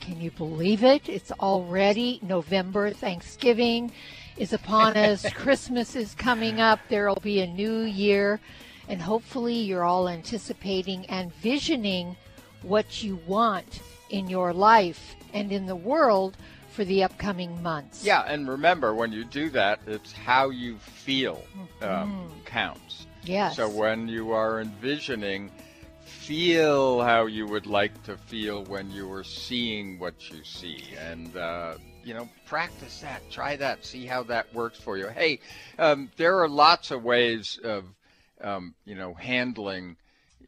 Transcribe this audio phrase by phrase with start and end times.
[0.00, 1.08] Can you believe it?
[1.08, 2.90] It's already November.
[2.90, 3.92] Thanksgiving
[4.36, 5.30] is upon us.
[5.34, 6.80] Christmas is coming up.
[6.88, 8.40] There will be a new year.
[8.88, 12.16] And hopefully, you're all anticipating and visioning
[12.62, 13.80] what you want
[14.10, 16.36] in your life and in the world
[16.70, 18.04] for the upcoming months.
[18.04, 21.44] Yeah, and remember, when you do that, it's how you feel
[21.82, 22.44] um, mm.
[22.44, 23.06] counts.
[23.22, 23.56] Yes.
[23.56, 25.50] So when you are envisioning,
[26.30, 31.36] feel how you would like to feel when you are seeing what you see, and
[31.36, 33.20] uh, you know, practice that.
[33.32, 33.84] Try that.
[33.84, 35.08] See how that works for you.
[35.08, 35.40] Hey,
[35.76, 37.84] um, there are lots of ways of
[38.40, 39.96] um, you know handling.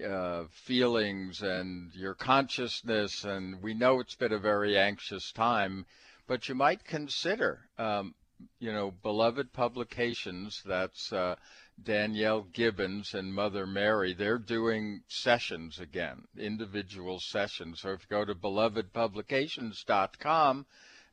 [0.02, 5.84] Uh, feelings and your consciousness, and we know it's been a very anxious time
[6.26, 8.14] but you might consider, um,
[8.58, 10.62] you know, beloved publications.
[10.64, 11.36] That's uh,
[11.82, 14.14] Danielle Gibbons and Mother Mary.
[14.14, 17.80] They're doing sessions again, individual sessions.
[17.80, 20.66] So if you go to belovedpublications.com,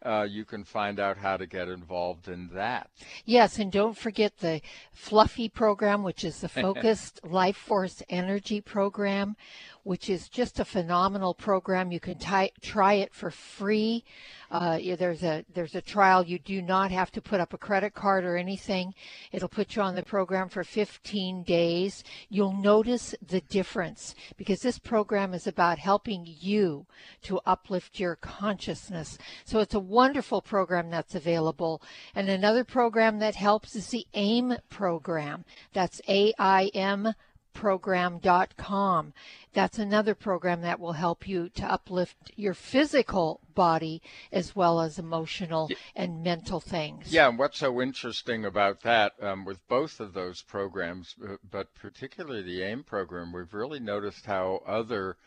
[0.05, 2.89] uh, you can find out how to get involved in that.
[3.25, 4.61] Yes, and don't forget the
[4.93, 9.35] Fluffy program, which is the Focused Life Force Energy program,
[9.83, 11.91] which is just a phenomenal program.
[11.91, 14.03] You can t- try it for free.
[14.51, 16.23] Uh, there's a there's a trial.
[16.23, 18.93] You do not have to put up a credit card or anything.
[19.31, 22.03] It'll put you on the program for 15 days.
[22.29, 26.85] You'll notice the difference because this program is about helping you
[27.23, 29.17] to uplift your consciousness.
[29.45, 31.81] So it's a wonderful program that's available.
[32.15, 35.45] And another program that helps is the AIM program.
[35.73, 37.13] That's A I M
[37.59, 39.13] program.com.
[39.51, 44.97] That's another program that will help you to uplift your physical body as well as
[44.97, 47.11] emotional and mental things.
[47.11, 51.75] Yeah, and what's so interesting about that um, with both of those programs, uh, but
[51.75, 55.17] particularly the AIM program, we've really noticed how other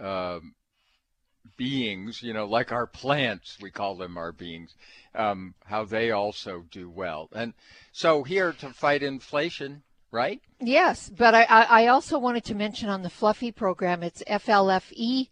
[0.00, 0.56] um,
[1.56, 4.74] beings, you know, like our plants, we call them our beings,
[5.14, 7.28] um, how they also do well.
[7.32, 7.54] And
[7.92, 10.40] so here to fight inflation, right?
[10.60, 15.28] Yes, but I, I also wanted to mention on the Fluffy program, it's flfe.net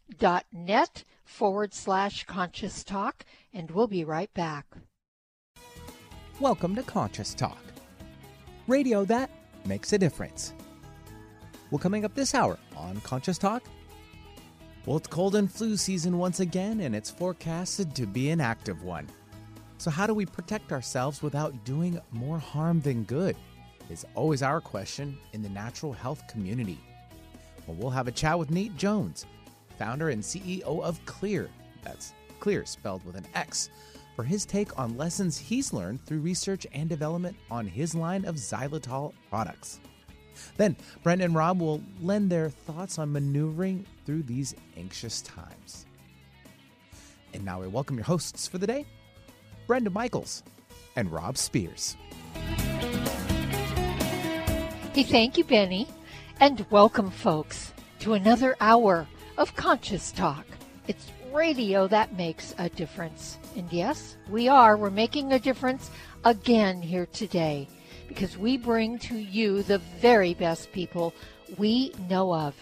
[1.24, 4.66] forward slash conscious talk, and we'll be right back.
[6.40, 7.62] Welcome to Conscious Talk,
[8.66, 9.30] radio that
[9.64, 10.52] makes a difference.
[11.70, 13.62] Well, coming up this hour on Conscious Talk,
[14.84, 18.82] well, it's cold and flu season once again, and it's forecasted to be an active
[18.82, 19.08] one.
[19.78, 23.34] So, how do we protect ourselves without doing more harm than good?
[23.90, 26.80] Is always our question in the natural health community.
[27.66, 29.26] Well, we'll have a chat with Nate Jones,
[29.78, 31.48] founder and CEO of Xlear.
[31.82, 33.70] That's Xlear spelled with an X,
[34.16, 38.36] for his take on lessons he's learned through research and development on his line of
[38.36, 39.80] xylitol products.
[40.56, 45.86] Then, Brent and Rob will lend their thoughts on maneuvering through these anxious times.
[47.32, 48.86] And now we welcome your hosts for the day,
[49.66, 50.42] Brenda Michaels
[50.96, 51.96] and Rob Spears.
[54.94, 55.88] Hey, thank you, Benny.
[56.38, 60.46] And welcome, folks, to another hour of Conscious Talk.
[60.86, 63.38] It's radio that makes a difference.
[63.56, 64.76] And yes, we are.
[64.76, 65.90] We're making a difference
[66.24, 67.66] again here today
[68.06, 71.12] because we bring to you the very best people
[71.58, 72.54] we know of.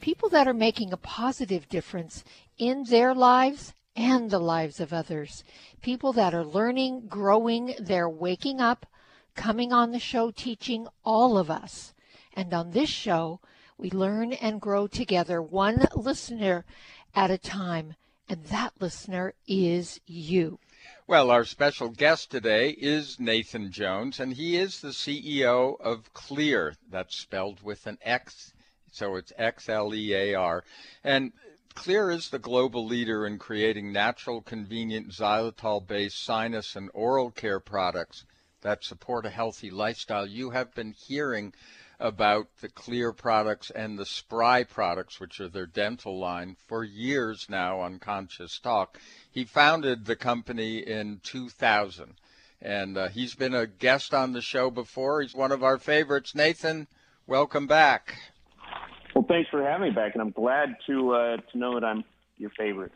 [0.00, 2.24] People that are making a positive difference
[2.56, 5.44] in their lives and the lives of others.
[5.82, 8.86] People that are learning, growing, they're waking up,
[9.34, 11.92] coming on the show teaching all of us.
[12.34, 13.40] And on this show,
[13.76, 16.64] we learn and grow together, one listener
[17.14, 17.94] at a time.
[18.28, 20.58] And that listener is you.
[21.06, 26.76] Well, our special guest today is Nathan Jones, and he is the CEO of Xlear.
[26.90, 28.54] That's spelled with an X,
[28.90, 30.64] so it's X L E A R.
[31.02, 31.32] And
[31.74, 37.60] Xlear is the global leader in creating natural, convenient xylitol based sinus and oral care
[37.60, 38.24] products
[38.64, 40.26] that support a healthy lifestyle.
[40.26, 41.52] You have been hearing
[42.00, 47.46] about the Xlear products and the Spry products, which are their dental line, for years
[47.48, 48.98] now on Conscious Talk.
[49.30, 52.14] He founded the company in 2000,
[52.60, 55.22] and uh, he's been a guest on the show before.
[55.22, 56.34] He's one of our favorites.
[56.34, 56.88] Nathan,
[57.26, 58.18] welcome back.
[59.14, 62.02] Well, thanks for having me back, and I'm glad to uh, to know that I'm
[62.38, 62.92] your favorite.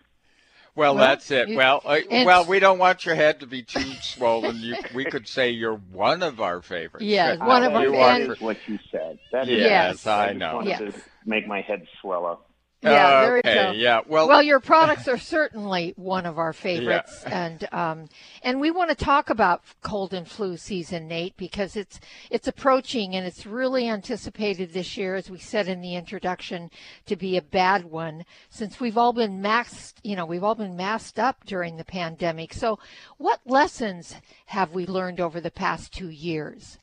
[0.79, 1.49] Well, Well, that's it.
[1.49, 4.59] you- well, uh, well, we don't want your head to be too swollen.
[4.59, 7.05] You, we could say you're one of our favorites.
[7.05, 9.19] Yeah, But one of our- are and- for- what you said.
[9.33, 9.71] That is Yes,
[10.05, 10.07] Yes.
[10.07, 10.55] I just know.
[10.55, 10.79] wanted Yes.
[10.79, 10.93] to
[11.27, 12.48] make my head swell up.
[12.81, 13.71] Yeah, there you okay, go.
[13.73, 14.01] yeah.
[14.07, 18.09] Well, Well, your products are certainly one of our favorites, and um,
[18.45, 21.99] and we want to talk about cold and flu season, Nate, because it's
[22.31, 26.71] it's approaching and it's really anticipated this year, as we said in the introduction,
[27.07, 30.01] to be a bad one since we've all been masked.
[30.05, 32.55] You know, we've all been masked up during the pandemic.
[32.55, 32.79] So,
[33.17, 34.15] what lessons
[34.47, 36.79] have we learned over the past two years?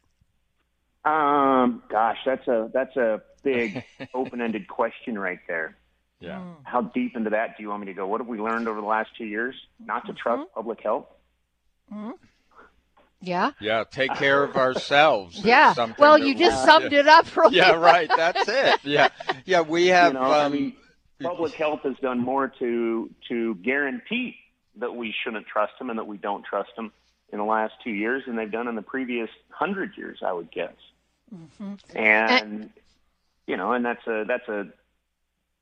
[1.06, 3.84] Um, gosh, that's a that's a big
[4.14, 5.78] open-ended question right there.
[6.20, 6.42] Yeah.
[6.64, 8.08] How deep into that do you want me to go?
[8.08, 9.56] What have we learned over the last two years?
[9.80, 10.54] Not to trust Mm-hmm.
[10.56, 11.06] public health.
[13.22, 15.40] Yeah, Yeah, take care of ourselves.
[15.44, 15.74] yeah.
[15.98, 17.36] Well, that you we- just summed it up.
[17.36, 18.10] Really Yeah, right.
[18.16, 18.80] That's it.
[18.84, 19.10] Yeah,
[19.46, 19.62] yeah.
[19.62, 20.14] We have.
[20.14, 20.76] you know, I um, mean,
[21.22, 24.36] public health has done more to to guarantee
[24.78, 26.92] that we shouldn't trust them and that we don't trust them
[27.32, 30.52] in the last two years than they've done in the previous hundred years, I would
[30.52, 30.74] guess.
[31.96, 32.70] And
[33.48, 34.68] you know, and that's a that's a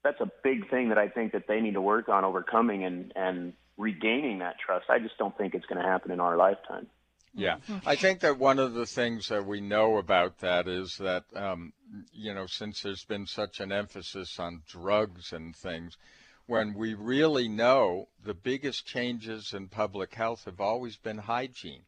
[0.03, 3.11] that's a big thing that I think that they need to work on overcoming and
[3.15, 4.85] and regaining that trust.
[4.89, 6.87] I just don't think it's going to happen in our lifetime.
[7.35, 11.23] Yeah, I think that one of the things that we know about that is that,
[11.35, 11.73] um,
[12.11, 15.97] you know, since there's been such an emphasis on drugs and things,
[16.45, 21.81] when we really know the biggest changes in public health have always been hygiene.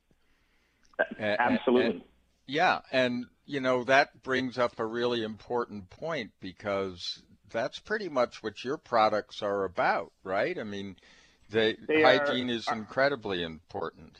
[0.99, 1.91] A- a- Absolutely.
[1.91, 2.01] and-
[2.47, 7.21] yeah, and, you know, that brings up a really important point because
[7.51, 10.57] that's pretty much what your products are about, right?
[10.57, 10.95] I mean,
[11.49, 14.17] they, They are- hygiene is uh, incredibly important.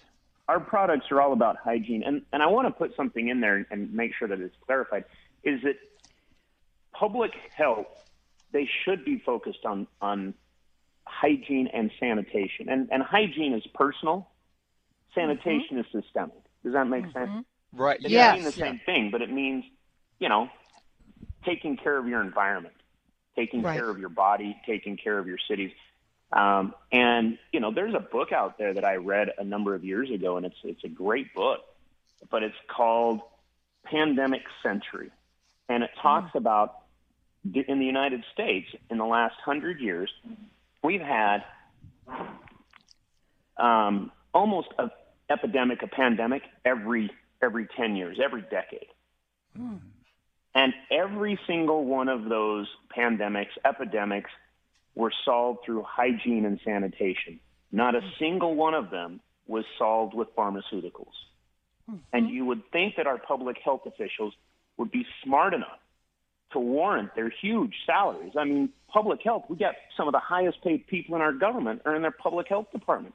[0.48, 3.66] our products are all about hygiene, and and I want to put something in there
[3.72, 5.06] and make sure that it's clarified.
[5.44, 5.76] Is that
[6.94, 7.88] public health?
[8.52, 10.34] They should be focused on on
[11.06, 14.30] hygiene and sanitation, and and hygiene is personal,
[15.14, 16.36] sanitation is systemic.
[16.64, 17.30] Does that make sense?
[17.30, 17.82] Mm-hmm.
[17.82, 18.00] Right.
[18.04, 18.36] It Yes.
[18.36, 19.66] doesn't mean the same thing, but it means
[20.20, 20.50] you know
[21.44, 22.76] taking care of your environment,
[23.36, 23.78] taking Right.
[23.78, 25.72] care of your body, taking care of your cities.
[26.32, 29.84] Um, and you know, there's a book out there that I read a number of
[29.84, 31.62] years ago, and it's it's a great book,
[32.30, 33.22] but it's called
[33.84, 35.12] Pandemic Century,
[35.70, 36.82] and it talks about
[37.54, 40.12] in the United States in the last hundred years,
[40.84, 41.44] we've had
[43.58, 44.90] um, almost a
[45.30, 47.12] epidemic, a pandemic every
[47.42, 48.88] every ten years, every decade.
[50.56, 52.68] And every single one of those
[52.98, 54.32] pandemics, epidemics,
[54.96, 57.42] were solved through hygiene and sanitation.
[57.74, 61.12] Not a single one of them was solved with pharmaceuticals.
[61.88, 62.34] And mm-hmm.
[62.34, 64.34] you would think that our public health officials
[64.78, 65.80] would be smart enough
[66.54, 68.34] to warrant their huge salaries.
[68.38, 71.82] I mean, public health, we got some of the highest paid people in our government
[71.86, 73.14] are in their public health department.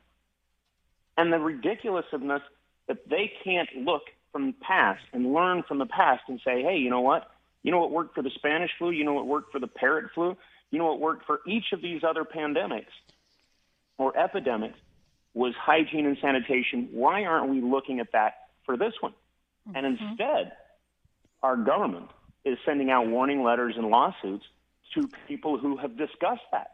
[1.16, 2.42] And the ridiculousness
[2.86, 6.76] that they can't look from the past and learn from the past and say, hey,
[6.76, 7.30] you know what?
[7.62, 8.90] You know what worked for the Spanish flu?
[8.90, 10.36] You know what worked for the parrot flu?
[10.70, 12.86] You know what worked for each of these other pandemics
[13.98, 14.78] or epidemics
[15.34, 16.88] was hygiene and sanitation.
[16.92, 18.34] Why aren't we looking at that
[18.64, 19.12] for this one?
[19.74, 20.04] And mm-hmm.
[20.08, 20.52] instead,
[21.42, 22.10] our government
[22.44, 24.44] is sending out warning letters and lawsuits
[24.94, 26.72] to people who have discussed that.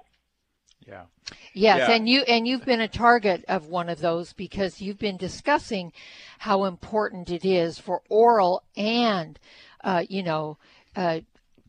[0.86, 1.04] Yeah.
[1.52, 1.94] Yes, Yeah.
[1.94, 5.92] and you and you've been a target of one of those because you've been discussing
[6.38, 9.38] how important it is for oral and
[9.82, 10.58] uh, you know
[10.94, 11.20] uh,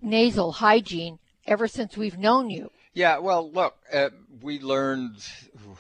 [0.02, 2.70] nasal hygiene ever since we've known you.
[2.94, 4.10] Yeah, well, look, uh,
[4.42, 5.24] we learned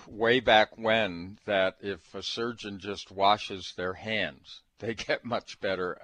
[0.07, 5.97] way back when that if a surgeon just washes their hands, they get much better.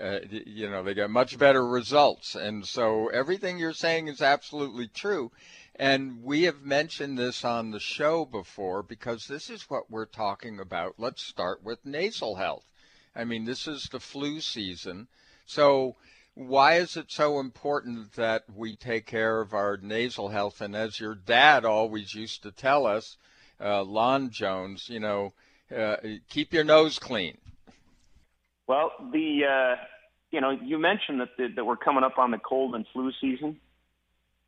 [0.00, 2.34] Uh, you know, they get much better results.
[2.34, 5.30] And so everything you're saying is absolutely true.
[5.76, 10.60] And we have mentioned this on the show before because this is what we're talking
[10.60, 10.94] about.
[10.98, 12.64] Let's start with nasal health.
[13.16, 15.08] I mean, this is the flu season.
[15.46, 15.96] So,
[16.34, 20.60] why is it so important that we take care of our nasal health?
[20.60, 23.18] And as your dad always used to tell us,
[23.60, 25.34] uh, Lon Jones, you know,
[25.74, 25.96] uh,
[26.28, 27.36] keep your nose clean.
[28.66, 29.82] Well, the uh,
[30.30, 33.12] you know you mentioned that the, that we're coming up on the cold and flu
[33.20, 33.60] season.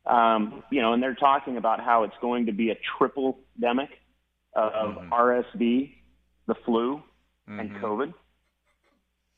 [0.05, 3.89] Um, you know, and they're talking about how it's going to be a triple demic
[4.55, 5.91] of RSV,
[6.47, 7.01] the flu,
[7.47, 8.13] and COVID.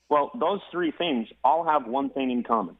[0.09, 2.77] Well, those three things all have one thing in common.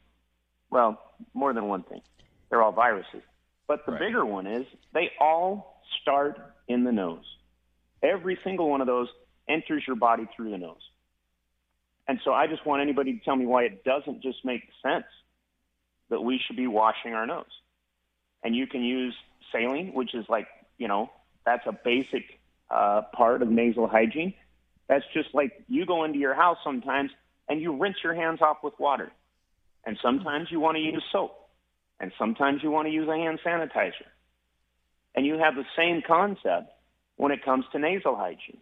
[0.70, 1.02] Well,
[1.34, 2.02] more than one thing.
[2.50, 3.22] They're all viruses.
[3.68, 4.00] But the Right.
[4.00, 7.26] bigger one is they all start in the nose.
[8.02, 9.10] Every single one of those
[9.48, 10.82] enters your body through the nose.
[12.08, 15.06] And so I just want anybody to tell me why it doesn't just make sense
[16.10, 17.46] that we should be washing our nose.
[18.44, 19.16] And you can use
[19.52, 21.10] saline, which is like you know,
[21.46, 22.24] that's a basic
[22.70, 24.34] uh, part of nasal hygiene.
[24.88, 27.12] That's just like you go into your house sometimes
[27.50, 29.12] and you rinse your hands off with water.
[29.86, 31.32] And sometimes you want to use soap.
[32.00, 34.08] And sometimes you want to use a hand sanitizer.
[35.16, 36.70] And you have the same concept
[37.16, 38.60] when it comes to nasal hygiene.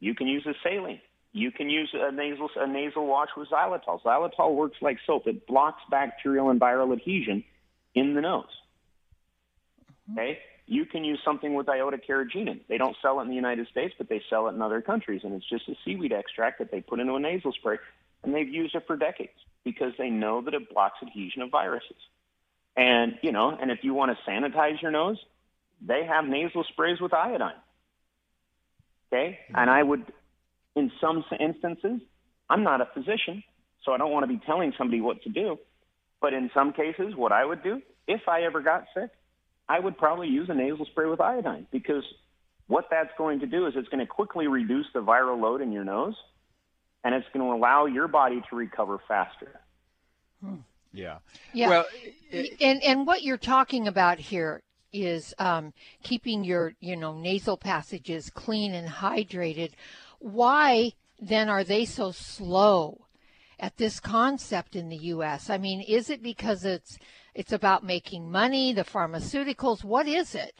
[0.00, 1.00] You can use a saline.
[1.32, 4.02] You can use a nasal a nasal wash with xylitol.
[4.02, 5.26] Xylitol works like soap.
[5.26, 7.44] It blocks bacterial and viral adhesion
[7.94, 8.44] in the nose.
[10.10, 10.18] Mm-hmm.
[10.18, 10.38] Okay?
[10.66, 12.60] You can use something with iota carrageenan.
[12.68, 15.20] They don't sell it in the United States, but they sell it in other countries,
[15.24, 17.76] and it's just a seaweed extract that they put into a nasal spray,
[18.22, 19.32] and they've used it for decades
[19.62, 21.96] because they know that it blocks adhesion of viruses.
[22.76, 25.18] And you know, and if you want to sanitize your nose,
[25.86, 27.52] they have nasal sprays with iodine.
[29.12, 29.56] Okay, mm-hmm.
[29.56, 30.12] and I would,
[30.74, 32.00] in some instances,
[32.48, 33.44] I'm not a physician,
[33.84, 35.58] so I don't want to be telling somebody what to do.
[36.22, 39.10] But in some cases, what I would do if I ever got sick
[39.68, 42.04] I would probably use a nasal spray with iodine because
[42.66, 45.72] what that's going to do is it's going to quickly reduce the viral load in
[45.72, 46.14] your nose
[47.02, 49.60] and it's going to allow your body to recover faster.
[50.42, 50.56] Hmm.
[50.92, 51.18] Yeah.
[51.52, 51.68] Yeah.
[51.68, 51.84] Well,
[52.30, 57.56] it, and and what you're talking about here is um, keeping your you know nasal
[57.56, 59.72] passages clean and hydrated.
[60.20, 63.06] Why then are they so slow
[63.58, 65.50] at this concept in the U.S.?
[65.50, 66.98] I mean, is it because it's
[67.34, 69.84] it's about making money, the pharmaceuticals.
[69.84, 70.54] What is it?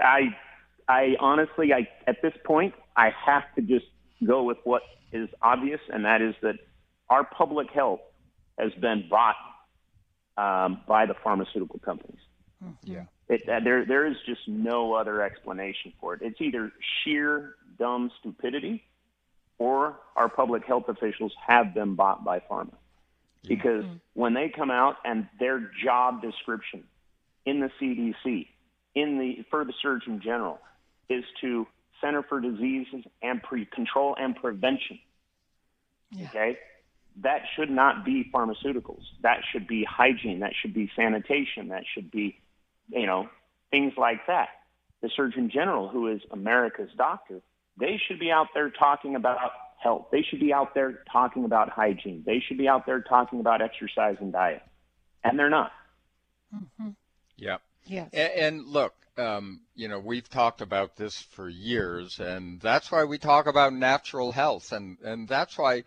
[0.00, 0.36] I,
[0.88, 3.86] I honestly, I at this point, I have to just
[4.24, 6.56] go with what is obvious, and that is that
[7.10, 8.00] our public health
[8.58, 9.36] has been bought
[10.36, 12.20] um, by the pharmaceutical companies.
[12.64, 12.92] Mm-hmm.
[12.92, 13.04] Yeah.
[13.28, 16.20] It, uh, there, there is just no other explanation for it.
[16.22, 16.72] It's either
[17.02, 18.84] sheer dumb stupidity,
[19.58, 22.74] or our public health officials have been bought by pharma.
[23.46, 23.96] Because mm-hmm.
[24.14, 26.84] when they come out and their job description
[27.44, 28.46] in the CDC,
[28.94, 30.58] in the for the Surgeon General,
[31.08, 31.66] is to
[32.00, 34.98] Center for Diseases and Pre Control and Prevention.
[36.10, 36.28] Yeah.
[36.28, 36.58] Okay,
[37.22, 39.02] that should not be pharmaceuticals.
[39.22, 40.40] That should be hygiene.
[40.40, 41.68] That should be sanitation.
[41.68, 42.38] That should be,
[42.88, 43.28] you know,
[43.70, 44.48] things like that.
[45.02, 47.40] The Surgeon General, who is America's doctor,
[47.78, 49.38] they should be out there talking about
[49.84, 50.06] health.
[50.10, 52.24] They should be out there talking about hygiene.
[52.26, 54.62] They should be out there talking about exercise and diet,
[55.22, 55.70] and they're not.
[56.52, 56.90] Mm-hmm.
[57.36, 57.58] Yeah.
[57.86, 58.08] Yes.
[58.12, 63.04] And, and look, um, you know, we've talked about this for years, and that's why
[63.04, 65.84] we talk about natural health, and and that's why,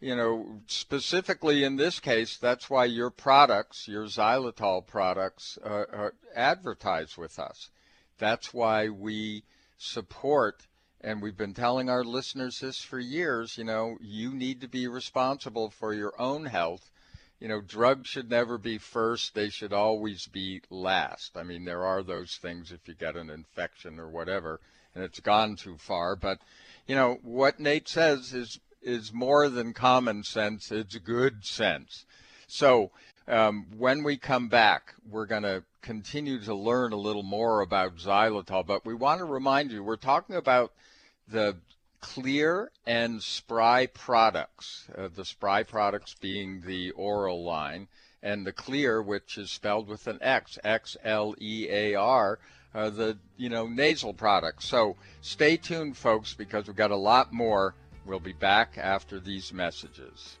[0.00, 6.14] you know, specifically in this case, that's why your products, your xylitol products, uh, are
[6.34, 7.70] advertised with us.
[8.18, 9.44] That's why we
[9.78, 10.66] support
[11.06, 14.88] and we've been telling our listeners this for years, you know, you need to be
[14.88, 16.90] responsible for your own health.
[17.38, 21.36] You know, drugs should never be first, they should always be last.
[21.36, 24.58] I mean, there are those things if you get an infection or whatever
[24.96, 26.40] and it's gone too far, but
[26.88, 32.04] you know, what Nate says is is more than common sense, it's good sense.
[32.48, 32.90] So,
[33.28, 37.96] um, when we come back, we're going to continue to learn a little more about
[37.96, 40.72] xylitol, but we want to remind you we're talking about
[41.28, 41.56] the
[42.02, 47.88] Xlear and Spry products, uh, the Spry products being the oral line,
[48.22, 52.38] and the Xlear, which is spelled with an X, X L E A R,
[52.74, 54.66] uh, the you know nasal products.
[54.66, 57.74] So stay tuned, folks, because we've got a lot more.
[58.04, 60.36] We'll be back after these messages.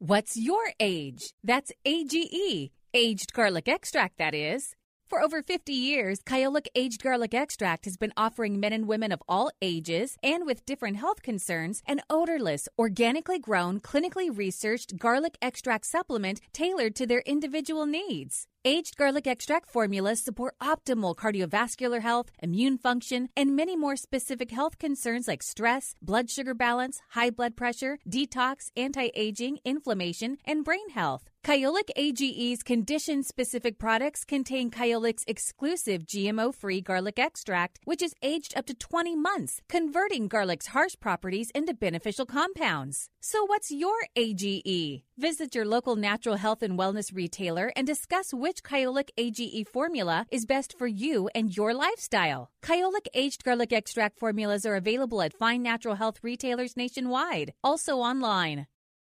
[0.00, 1.32] What's your age?
[1.42, 4.74] That's AGE, aged garlic extract, that is.
[5.08, 9.22] For over 50 years, Kyolic Aged Garlic Extract has been offering men and women of
[9.26, 15.86] all ages and with different health concerns an odorless, organically grown, clinically researched garlic extract
[15.86, 18.46] supplement tailored to their individual needs.
[18.66, 24.78] Aged garlic extract formulas support optimal cardiovascular health, immune function, and many more specific health
[24.78, 30.90] concerns like stress, blood sugar balance, high blood pressure, detox, anti aging, inflammation, and brain
[30.90, 31.30] health.
[31.48, 38.52] Kyolic AGE's condition specific products contain Kyolic's exclusive GMO free garlic extract, which is aged
[38.54, 43.08] up to 20 months, converting garlic's harsh properties into beneficial compounds.
[43.22, 45.04] So, what's your AGE?
[45.16, 50.44] Visit your local natural health and wellness retailer and discuss which Kyolic AGE formula is
[50.44, 52.50] best for you and your lifestyle.
[52.62, 58.66] Kyolic aged garlic extract formulas are available at fine natural health retailers nationwide, also online.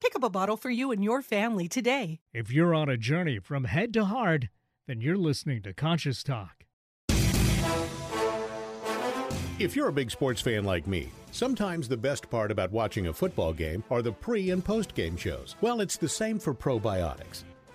[0.00, 2.20] Pick up a bottle for you and your family today.
[2.32, 4.48] If you're on a journey from head to heart,
[4.86, 6.64] then you're listening to Conscious Talk.
[9.58, 13.12] If you're a big sports fan like me, sometimes the best part about watching a
[13.12, 15.56] football game are the pre and post game shows.
[15.62, 17.44] Well, it's the same for probiotics.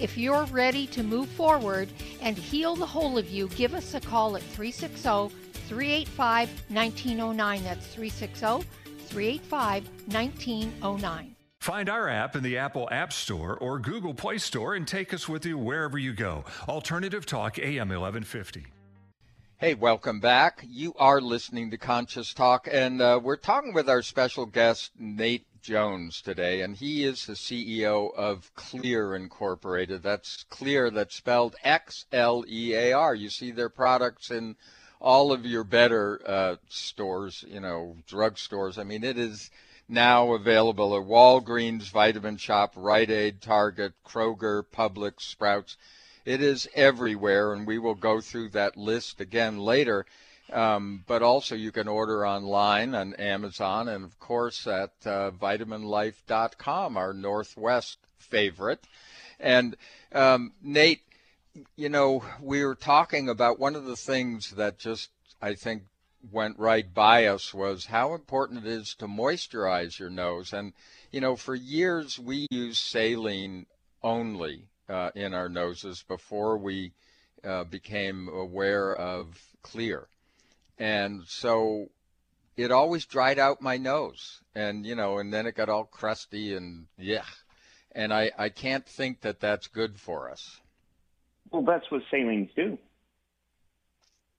[0.00, 1.88] If you're ready to move forward
[2.20, 5.34] and heal the whole of you, give us a call at 360
[5.68, 7.64] 385 1909.
[7.64, 8.68] That's 360
[9.06, 11.36] 385 1909.
[11.60, 15.28] Find our app in the Apple App Store or Google Play Store and take us
[15.28, 16.44] with you wherever you go.
[16.68, 18.66] Alternative Talk AM 1150.
[19.58, 20.64] Hey, welcome back.
[20.68, 25.46] You are listening to Conscious Talk, and uh, we're talking with our special guest, Nate
[25.62, 30.02] Jones, today, and he is the CEO of Xlear Incorporated.
[30.02, 33.14] That's Xlear, that's spelled X L E A R.
[33.14, 34.56] You see their products in
[35.00, 38.78] all of your better uh, stores, you know, drugstores.
[38.78, 39.50] I mean, it is
[39.88, 45.76] now available at Walgreens, Vitamin Shoppe, Rite Aid, Target, Kroger, Publix, Sprouts.
[46.24, 50.06] It is everywhere, and we will go through that list again later.
[50.52, 56.96] Um, but also, you can order online on Amazon and, of course, at uh, vitaminlife.com,
[56.96, 58.86] our Northwest favorite.
[59.40, 59.76] And
[60.12, 61.00] um, Nate,
[61.76, 65.10] you know, we were talking about one of the things that just,
[65.40, 65.84] I think,
[66.30, 70.52] went right by us was how important it is to moisturize your nose.
[70.52, 70.72] And,
[71.10, 73.66] you know, for years we used saline
[74.02, 76.92] only uh, in our noses before we
[77.42, 80.04] uh, became aware of Xlear.
[80.78, 81.90] And so
[82.56, 84.40] it always dried out my nose.
[84.54, 87.24] And, you know, and then it got all crusty and yeah.
[87.94, 90.60] And I, I can't think that that's good for us.
[91.50, 92.78] Well, that's what salines do.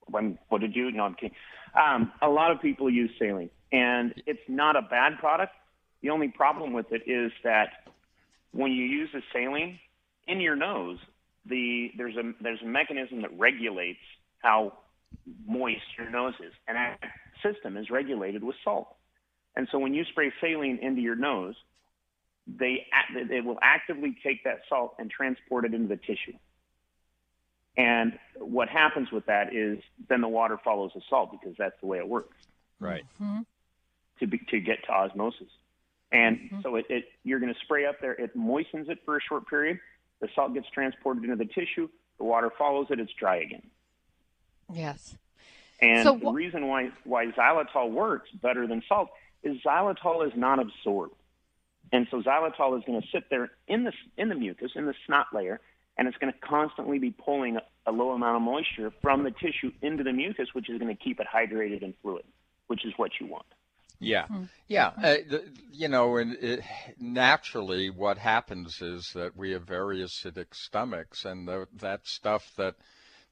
[0.07, 0.91] When, what did you?
[0.91, 1.35] No, I'm kidding.
[1.75, 5.53] Um, a lot of people use saline, and it's not a bad product.
[6.01, 7.87] The only problem with it is that
[8.51, 9.79] when you use a saline
[10.27, 10.97] in your nose,
[11.45, 13.99] the there's a there's a mechanism that regulates
[14.39, 14.73] how
[15.45, 16.99] moist your nose is, and that
[17.41, 18.95] system is regulated with salt.
[19.55, 21.55] And so when you spray saline into your nose,
[22.47, 22.85] they
[23.29, 26.33] they will actively take that salt and transport it into the tissue.
[27.77, 31.87] And what happens with that is then the water follows the salt because that's the
[31.87, 32.35] way it works.
[32.79, 33.03] Right.
[33.21, 33.41] Mm-hmm.
[34.19, 35.47] To be, to get to osmosis.
[36.11, 36.61] And Mm-hmm.
[36.61, 38.13] so it, it you're going to spray up there.
[38.13, 39.79] It moistens it for a short period.
[40.21, 41.89] The salt gets transported into the tissue.
[42.19, 42.99] The water follows it.
[42.99, 43.63] It's dry again.
[44.71, 45.15] Yes.
[45.81, 49.09] And So the reason why why xylitol works better than salt
[49.43, 51.15] is xylitol is not absorbed,
[51.91, 54.93] and so xylitol is going to sit there in the in the mucus in the
[55.05, 55.59] snot layer,
[55.97, 59.31] and it's going to constantly be pulling a, a low amount of moisture from the
[59.31, 62.23] tissue into the mucus, which is going to keep it hydrated and fluid,
[62.67, 63.45] which is what you want.
[63.99, 64.27] Yeah,
[64.67, 64.87] yeah.
[64.97, 66.61] Uh, the, you know, and it,
[66.99, 72.75] naturally, what happens is that we have very acidic stomachs, and the, that stuff that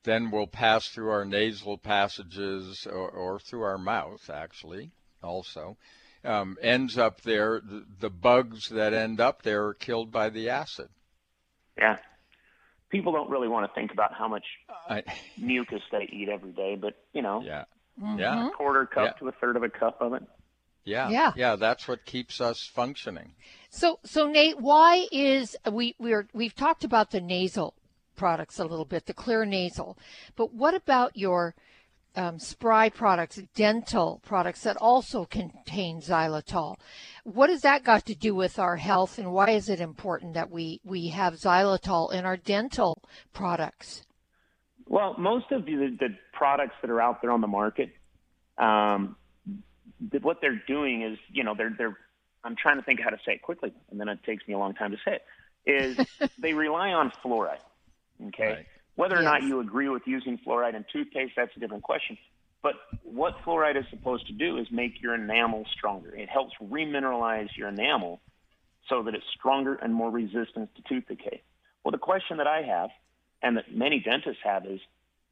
[0.04, 4.92] then will pass through our nasal passages or, or through our mouth, actually,
[5.24, 5.78] also,
[6.26, 7.60] um, ends up there.
[7.64, 10.90] The, the bugs that end up there are killed by the acid.
[11.78, 11.98] Yeah.
[12.90, 14.44] People don't really want to think about how much
[14.90, 15.04] I,
[15.38, 17.64] mucus they eat every day, but you know, yeah,
[18.02, 18.20] Mm-hmm.
[18.20, 19.12] yeah, a quarter cup Yeah.
[19.20, 20.24] to a third of a cup of it.
[20.86, 21.32] yeah, Yeah.
[21.36, 21.56] yeah.
[21.58, 23.34] That's what keeps us functioning.
[23.70, 27.76] So, so Nate, why is we we're we've talked about the nasal
[28.16, 29.98] products a little bit, the Xlear nasal,
[30.36, 31.56] but what about your
[32.16, 36.76] um, spry products, dental products that also contain xylitol?
[37.24, 40.52] What has that got to do with our health, and why is it important that
[40.52, 43.02] we we have xylitol in our dental
[43.34, 44.04] products?
[44.88, 47.94] Well, most of the, the products that are out there on the market,
[48.58, 49.16] um,
[50.12, 51.98] th- what they're doing is, you know, they're they're.
[52.44, 54.58] I'm trying to think how to say it quickly, and then it takes me a
[54.58, 55.24] long time to say it.
[55.64, 57.60] Is they rely on fluoride?
[58.28, 58.66] Okay, Right.
[58.96, 62.18] whether or not you agree with using fluoride in toothpaste, that's a different question.
[62.62, 66.16] But what fluoride is supposed to do is make your enamel stronger.
[66.16, 68.22] It helps remineralize your enamel
[68.88, 71.42] so that it's stronger and more resistant to tooth decay.
[71.84, 72.92] Well, the question that I have,
[73.42, 74.80] and that many dentists have, is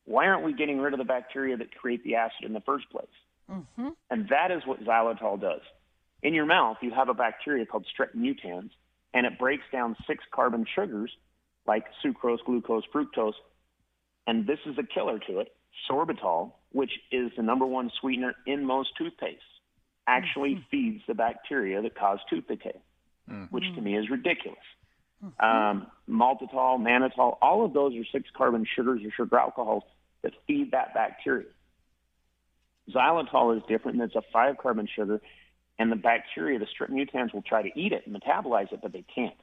[0.06, 2.90] why aren't we getting rid of the bacteria that create the acid in the first
[2.90, 3.06] place?
[3.52, 3.90] Mm-hmm.
[4.10, 5.62] And that is what xylitol does.
[6.24, 8.72] In your mouth, you have a bacteria called strep mutans,
[9.14, 11.12] and it breaks down six carbon sugars
[11.70, 13.34] like sucrose, glucose, fructose,
[14.26, 15.50] and this is a killer to it,
[15.90, 19.38] sorbitol, which is the number one sweetener in most toothpastes,
[20.08, 20.70] actually mm-hmm.
[20.72, 22.80] feeds the bacteria that cause tooth decay,
[23.30, 23.44] mm-hmm.
[23.52, 24.58] which to me is ridiculous.
[25.24, 25.46] Mm-hmm.
[25.46, 29.84] Um, maltitol, mannitol, all of those are six carbon sugars or sugar alcohols
[30.24, 31.46] that feed that bacteria.
[32.92, 35.22] Xylitol is different, and it's a five carbon sugar,
[35.78, 38.92] and the bacteria, the strep mutans, will try to eat it and metabolize it, but
[38.92, 39.36] they can't.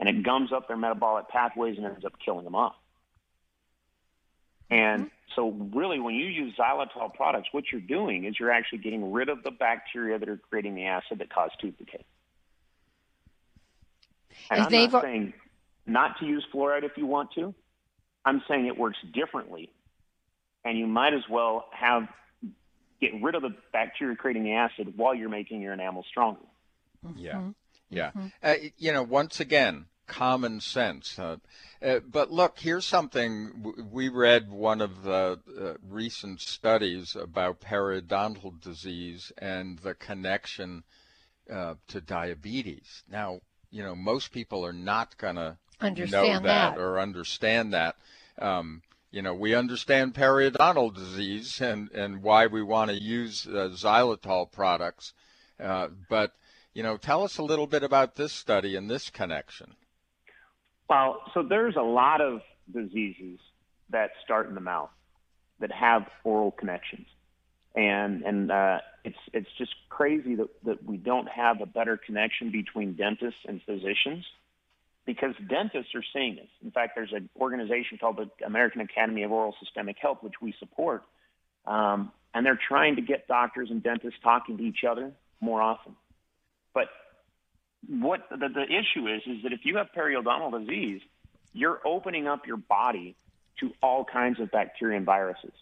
[0.00, 2.74] And it gums up their metabolic pathways and ends up killing them off.
[4.70, 5.08] And mm-hmm.
[5.36, 9.28] so, really, when you use xylitol products, what you're doing is you're actually getting rid
[9.28, 12.04] of the bacteria that are creating the acid that cause tooth decay.
[14.50, 15.34] And And I'm they've- not saying
[15.86, 17.54] not to use fluoride if you want to.
[18.24, 19.70] I'm saying it works differently,
[20.64, 22.06] and you might as well have
[23.00, 26.40] get rid of the bacteria creating the acid while you're making your enamel stronger.
[27.16, 27.50] Yeah, mm-hmm.
[27.90, 28.12] Yeah.
[28.42, 31.18] Uh, you know, once again, common sense.
[31.18, 31.36] Uh,
[31.82, 37.60] uh, but look, here's something w- we read one of the uh, recent studies about
[37.60, 40.82] periodontal disease and the connection
[41.50, 43.02] uh, to diabetes.
[43.10, 46.78] Now, you know, most people are not going to know Understand that, that.
[46.78, 47.96] or understand that.
[48.38, 53.70] Um, you know, we understand periodontal disease and, and why we want to use uh,
[53.72, 55.14] xylitol products.
[55.58, 56.32] Uh, but,
[56.74, 59.74] you know, tell us a little bit about this study and this connection.
[60.88, 62.40] Well, so there's a lot of
[62.72, 63.38] diseases
[63.90, 64.90] that start in the mouth
[65.60, 67.06] that have oral connections,
[67.74, 72.50] and and uh, it's it's just crazy that that we don't have a better connection
[72.50, 74.24] between dentists and physicians,
[75.06, 76.48] because dentists are seeing this.
[76.64, 80.54] In fact, there's an organization called the American Academy of Oral Systemic Health, which we
[80.58, 81.02] support,
[81.66, 85.94] um, and they're trying to get doctors and dentists talking to each other more often.
[86.74, 86.88] But
[87.88, 91.00] what the, the issue is is that if you have periodontal disease,
[91.52, 93.16] you're opening up your body
[93.60, 95.52] to all kinds of bacteria and viruses,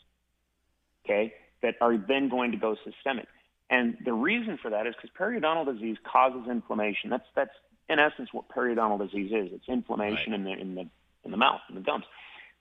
[1.05, 3.27] okay, that are then going to go systemic.
[3.71, 7.11] And the reason for that is because periodontal disease causes inflammation.
[7.11, 7.51] That's that's
[7.89, 9.53] in essence what periodontal disease is.
[9.53, 10.89] It's inflammation in the in the
[11.25, 12.05] in the mouth in the gums.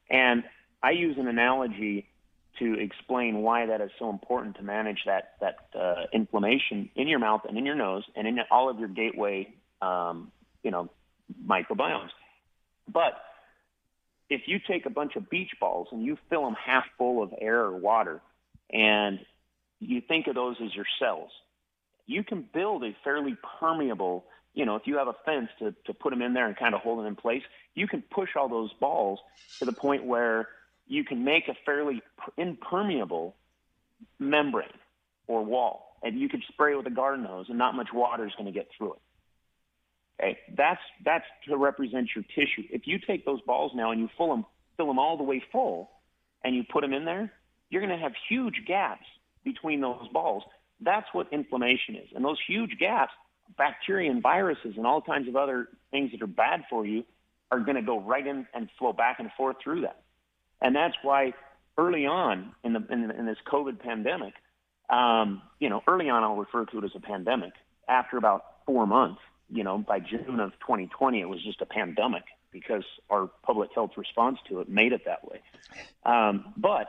[0.09, 0.43] And
[0.81, 2.07] I use an analogy
[2.59, 7.19] to explain why that is so important to manage that that uh, inflammation in your
[7.19, 9.47] mouth and in your nose and in all of your gateway,
[9.81, 10.31] um,
[10.63, 10.89] you know,
[11.45, 12.09] microbiomes.
[12.91, 13.13] But
[14.29, 17.33] if you take a bunch of beach balls and you fill them half full of
[17.39, 18.21] air or water,
[18.71, 19.19] and
[19.79, 21.31] you think of those as your cells,
[22.05, 24.25] you can build a fairly permeable.
[24.53, 26.73] You know, if you have a fence to, to put them in there and kind
[26.73, 27.43] of hold them in place,
[27.75, 29.19] you can push all those balls
[29.59, 30.47] to the point where
[30.87, 32.01] you can make a fairly
[32.37, 33.35] impermeable
[34.19, 34.67] membrane
[35.27, 38.33] or wall, and you could spray with a garden hose, and not much water is
[38.37, 38.99] going to get through it.
[40.19, 42.67] Okay, that's that's to represent your tissue.
[42.71, 44.45] If you take those balls now and you fill them
[44.77, 45.91] fill them all the way full,
[46.43, 47.31] and you put them in there,
[47.69, 49.05] you're going to have huge gaps
[49.43, 50.43] between those balls.
[50.81, 52.09] That's what inflammation is.
[52.15, 53.11] And those huge gaps,
[53.57, 57.03] bacteria and viruses and all kinds of other things that are bad for you
[57.51, 60.03] are going to go right in and flow back and forth through that.
[60.61, 61.33] And that's why
[61.77, 64.33] early on in, the, in, in this COVID pandemic,
[64.89, 67.53] um, you know, early on I'll refer to it as a pandemic.
[67.87, 72.23] After about four months, you know, by June of 2020, it was just a pandemic
[72.51, 75.41] because our public health response to it made it that way.
[76.05, 76.87] Um, but,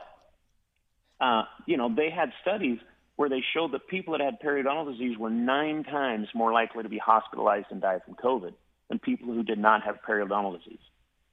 [1.21, 2.79] uh, you know, they had studies
[3.15, 6.89] where they showed that people that had periodontal disease were nine times more likely to
[6.89, 8.53] be hospitalized and die from COVID
[8.87, 10.79] than people who did not have periodontal disease.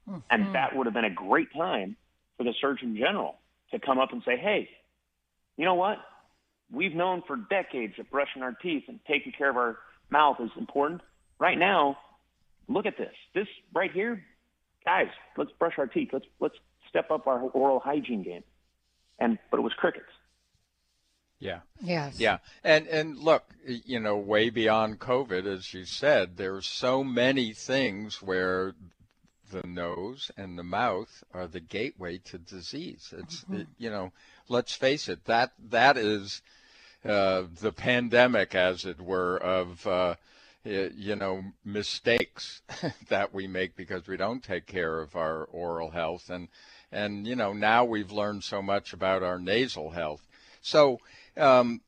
[0.09, 0.19] Mm-hmm.
[0.31, 1.97] And that would have been a great time
[2.37, 3.37] for the Surgeon General
[3.73, 4.69] to come up and say, hey,
[5.57, 5.99] you know what?
[6.71, 9.79] We've known for decades that brushing our teeth and taking care of our
[10.11, 11.01] mouth is important.
[11.39, 11.99] Right now,
[12.69, 13.15] look at this.
[13.35, 14.23] This right here,
[14.85, 16.11] guys, let's brush our teeth.
[16.13, 16.57] Let's let's
[16.89, 18.43] step up our oral hygiene game.
[19.19, 20.07] And but it was crickets.
[21.39, 21.61] Yeah.
[21.81, 22.19] Yes.
[22.19, 22.39] Yeah.
[22.65, 28.23] And and look, you know, way beyond COVID, as you said, there's so many things
[28.23, 28.75] where
[29.51, 33.13] the nose and the mouth are the gateway to disease.
[33.17, 33.57] It's mm-hmm.
[33.57, 34.13] it, you know,
[34.49, 36.43] let's face it, that that is
[37.05, 40.17] uh, the pandemic, as it were, of uh,
[40.67, 42.63] you know mistakes
[43.09, 46.49] that we make because we don't take care of our oral health and
[46.91, 50.27] and you know now we've learned so much about our nasal health
[50.61, 50.99] so
[51.37, 51.81] um,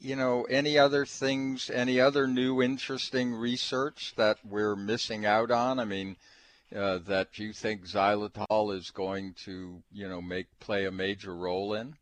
[0.00, 5.80] you know any other things any other new interesting research that we're missing out on
[5.80, 6.16] i mean
[6.74, 11.74] uh, that you think xylitol is going to you know make play a major role
[11.74, 11.94] in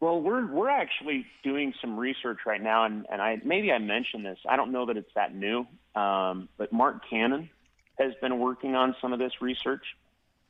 [0.00, 4.24] well, we're we're actually doing some research right now, and, and I maybe I mentioned
[4.24, 4.38] this.
[4.48, 7.50] I don't know that it's that new, um, but Mark Cannon
[7.98, 9.82] has been working on some of this research,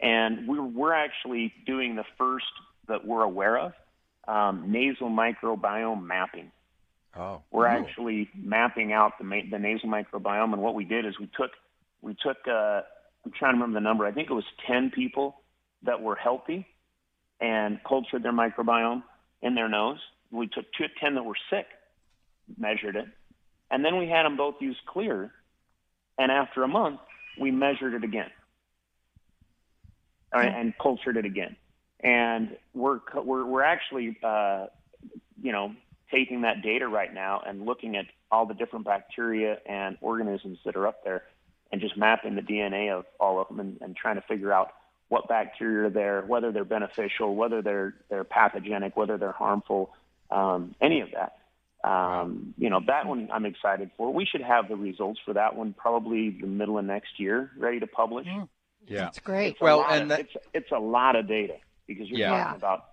[0.01, 2.45] and we're we're actually doing the first
[2.89, 3.73] that we're aware of
[4.27, 6.53] um, nasal microbiome mapping.
[7.17, 11.31] Oh, we're actually mapping out the the nasal microbiome, and what we did is we
[11.35, 11.53] took
[12.03, 12.83] we took uh,
[13.29, 14.07] I'm trying to remember the number.
[14.07, 15.43] I think it was ten people
[15.83, 16.67] that were healthy
[17.41, 19.03] and cultured their microbiome
[19.43, 19.99] in their nose.
[20.31, 21.67] We took two, 10 that were sick,
[22.57, 23.07] measured it,
[23.71, 25.31] and then we had them both use Xlear.
[26.19, 27.01] And after a month,
[27.39, 28.31] we measured it again
[30.33, 31.55] and cultured it again.
[32.01, 34.67] And we're, we're, we're actually, uh,
[35.41, 35.75] you know,
[36.11, 40.77] taking that data right now and looking at all the different bacteria and organisms that
[40.77, 41.25] are up there
[41.71, 44.73] and just mapping the DNA of all of them and, and trying to figure out
[45.09, 49.91] what bacteria are there, whether they're beneficial, whether they're they're pathogenic, whether they're harmful,
[50.31, 51.39] um, any of that.
[51.89, 54.13] Um, you know, that one I'm excited for.
[54.13, 57.81] We should have the results for that one probably the middle of next year, ready
[57.81, 58.27] to publish.
[58.27, 58.49] Mm.
[58.87, 59.53] Yeah, that's great.
[59.53, 60.21] It's well, and of, that...
[60.21, 62.45] it's it's a lot of data because you're yeah.
[62.45, 62.85] talking about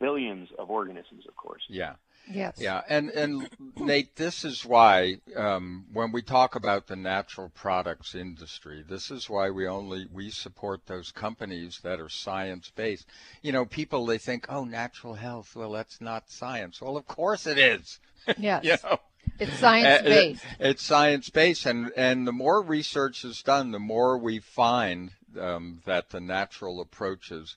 [0.00, 1.62] billions of organisms, of course.
[1.68, 1.94] Yeah.
[2.30, 2.56] Yes.
[2.58, 8.14] Yeah, and and Nate, this is why um, when we talk about the natural products
[8.14, 13.06] industry, this is why we only we support those companies that are science based.
[13.42, 16.80] You know, people they think, oh, natural health, well, that's not science.
[16.80, 18.00] Well, of course it is.
[18.38, 18.64] Yes.
[18.64, 18.98] you know?
[19.38, 20.44] It's science based.
[20.58, 25.12] It, it's science based, and and the more research is done, the more we find
[25.38, 27.56] um, that the natural approaches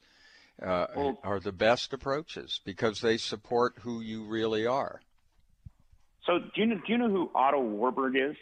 [0.61, 5.01] uh, well, are the best approaches because they support who you really are.
[6.25, 8.35] So, do you know, do you know who Otto Warburg is?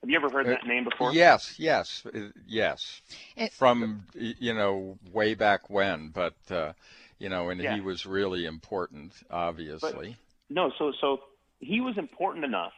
[0.00, 1.12] Have you ever heard uh, that name before?
[1.12, 3.00] Yes, yes, uh, yes.
[3.36, 6.72] It, From you know way back when, but uh,
[7.18, 7.74] you know, and yeah.
[7.74, 10.16] he was really important, obviously.
[10.50, 11.20] But, no, so so
[11.60, 12.72] he was important enough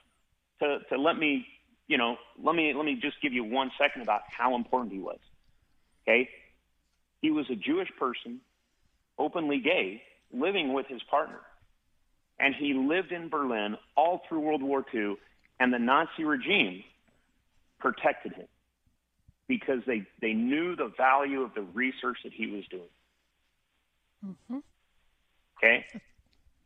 [0.60, 1.46] to to let me,
[1.88, 5.00] you know, let me let me just give you one second about how important he
[5.00, 5.18] was.
[6.06, 6.28] Okay,
[7.22, 8.40] he was a Jewish person
[9.18, 10.02] openly gay,
[10.32, 11.40] living with his partner.
[12.38, 15.16] And he lived in Berlin all through World War II,
[15.58, 16.84] and the Nazi regime
[17.78, 18.46] protected him
[19.48, 22.82] because they, they knew the value of the research that he was doing.
[24.26, 24.58] Mm-hmm.
[25.58, 25.84] Okay?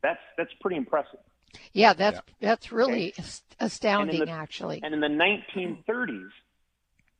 [0.02, 1.20] That's, that's pretty impressive.
[1.72, 2.48] Yeah, that's yeah.
[2.48, 3.28] that's really okay.
[3.58, 4.80] astounding, the, actually.
[4.82, 6.30] And in the 1930s,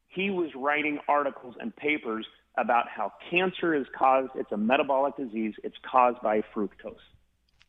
[0.09, 5.55] he was writing articles and papers about how cancer is caused, it's a metabolic disease,
[5.63, 6.97] it's caused by fructose.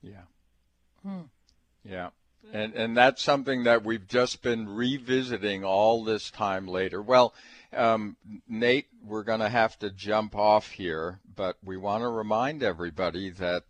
[0.01, 0.23] Yeah.
[1.03, 1.21] Hmm.
[1.83, 2.09] Yeah.
[2.53, 7.01] And and that's something that we've just been revisiting all this time later.
[7.01, 7.33] Well,
[7.71, 8.17] um,
[8.49, 13.29] Nate, we're going to have to jump off here, but we want to remind everybody
[13.29, 13.63] that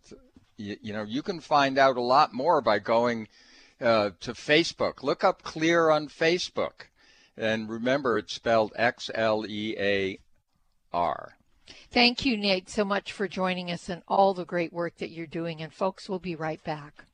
[0.56, 3.28] you, you know you can find out a lot more by going
[3.80, 5.02] uh, to Facebook.
[5.02, 6.88] Look up Xlear on Facebook,
[7.36, 10.18] and remember it's spelled X L E A
[10.92, 11.36] R.
[11.90, 15.26] Thank you, Nate, so much for joining us and all the great work that you're
[15.26, 15.62] doing.
[15.62, 17.04] And folks, we'll be right back.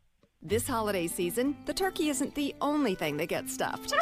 [0.41, 3.93] This holiday season, the turkey isn't the only thing that gets stuffed.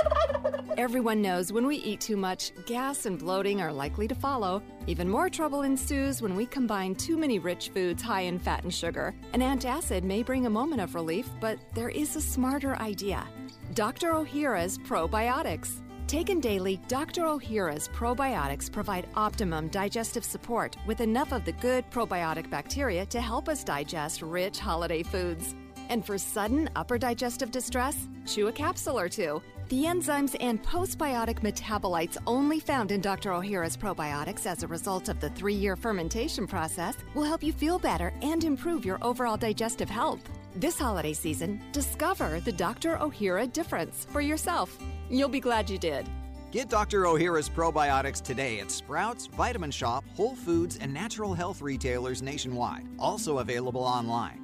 [0.76, 4.62] Everyone knows when we eat too much, gas and bloating are likely to follow.
[4.86, 8.74] Even more trouble ensues when we combine too many rich foods high in fat and
[8.74, 9.14] sugar.
[9.32, 13.26] An antacid may bring a moment of relief, but there is a smarter idea.
[13.72, 14.12] Dr.
[14.12, 15.80] Ohhira's Probiotics.
[16.06, 17.22] Taken daily, Dr.
[17.22, 23.48] Ohhira's probiotics provide optimum digestive support with enough of the good probiotic bacteria to help
[23.48, 25.56] us digest rich holiday foods.
[25.88, 29.42] And for sudden upper digestive distress, chew a capsule or two.
[29.68, 33.30] The enzymes and postbiotic metabolites only found in Dr.
[33.30, 37.80] Ohhira's probiotics as a result of the three year fermentation process will help you feel
[37.80, 40.22] better and improve your overall digestive health.
[40.58, 42.96] This holiday season, discover the Dr.
[42.96, 44.74] Ohhira difference for yourself.
[45.10, 46.08] You'll be glad you did.
[46.50, 47.02] Get Dr.
[47.02, 52.86] Ohhira's probiotics today at Sprouts, Vitamin Shoppe, Whole Foods, and natural health retailers nationwide.
[52.98, 54.40] Also available online.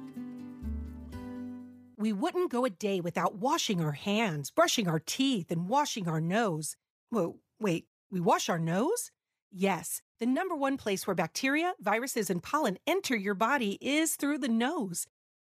[1.97, 6.21] We wouldn't go a day without washing our hands, brushing our teeth, and washing our
[6.21, 6.75] nose.
[7.09, 9.09] Whoa, wait, we wash our nose?
[9.51, 14.37] Yes, the number one place where bacteria, viruses, and pollen enter your body is through
[14.37, 15.07] the nose.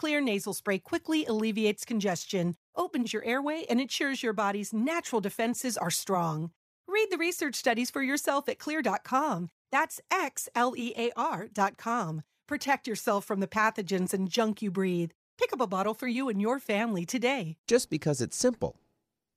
[0.00, 5.76] Xlear nasal spray quickly alleviates congestion, opens your airway, and ensures your body's natural defenses
[5.76, 6.50] are strong.
[6.88, 9.48] Read the research studies for yourself at xlear.com.
[9.70, 12.22] That's X L E A R.com.
[12.46, 15.10] Protect yourself from the pathogens and junk you breathe.
[15.38, 17.56] Pick up a bottle for you and your family today.
[17.66, 18.76] Just because it's simple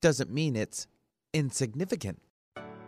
[0.01, 0.87] doesn't mean it's
[1.33, 2.19] insignificant.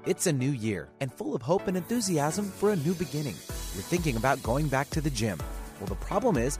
[0.05, 3.35] It's a new year and full of hope and enthusiasm for a new beginning.
[3.73, 5.39] You're thinking about going back to the gym.
[5.79, 6.59] Well, the problem is,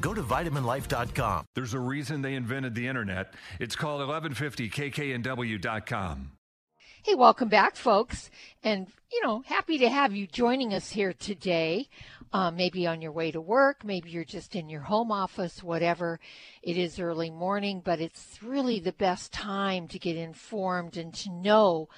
[0.00, 1.44] Go to vitaminlife.com.
[1.54, 3.34] There's a reason they invented the internet.
[3.58, 6.30] It's called 1150kknw.com.
[7.02, 8.30] Hey, welcome back, folks.
[8.62, 11.88] And, you know, happy to have you joining us here today.
[12.32, 16.20] Uh, maybe on your way to work, maybe you're just in your home office, whatever.
[16.62, 21.32] It is early morning, but it's really the best time to get informed and to
[21.32, 21.88] know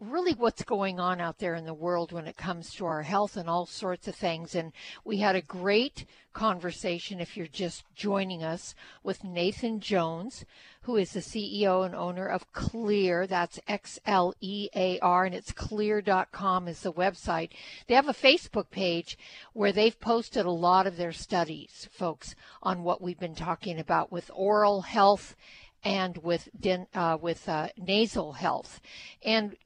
[0.00, 3.36] really what's going on out there in the world when it comes to our health
[3.36, 4.54] and all sorts of things.
[4.54, 4.72] And
[5.04, 10.44] we had a great conversation, if you're just joining us, with Nathan Jones,
[10.82, 13.28] who is the CEO and owner of Xlear.
[13.28, 17.50] That's X L E A R, and it's xlear.com is the website.
[17.86, 19.18] They have a Facebook page
[19.52, 24.10] where they've posted a lot of their studies, folks, on what we've been talking about
[24.10, 25.36] with oral health
[25.82, 26.48] and with
[26.94, 28.80] uh, with uh, nasal health.
[29.22, 29.56] And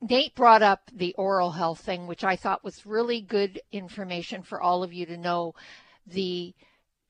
[0.00, 4.60] Nate brought up the oral health thing, which I thought was really good information for
[4.60, 5.54] all of you to know.
[6.06, 6.54] The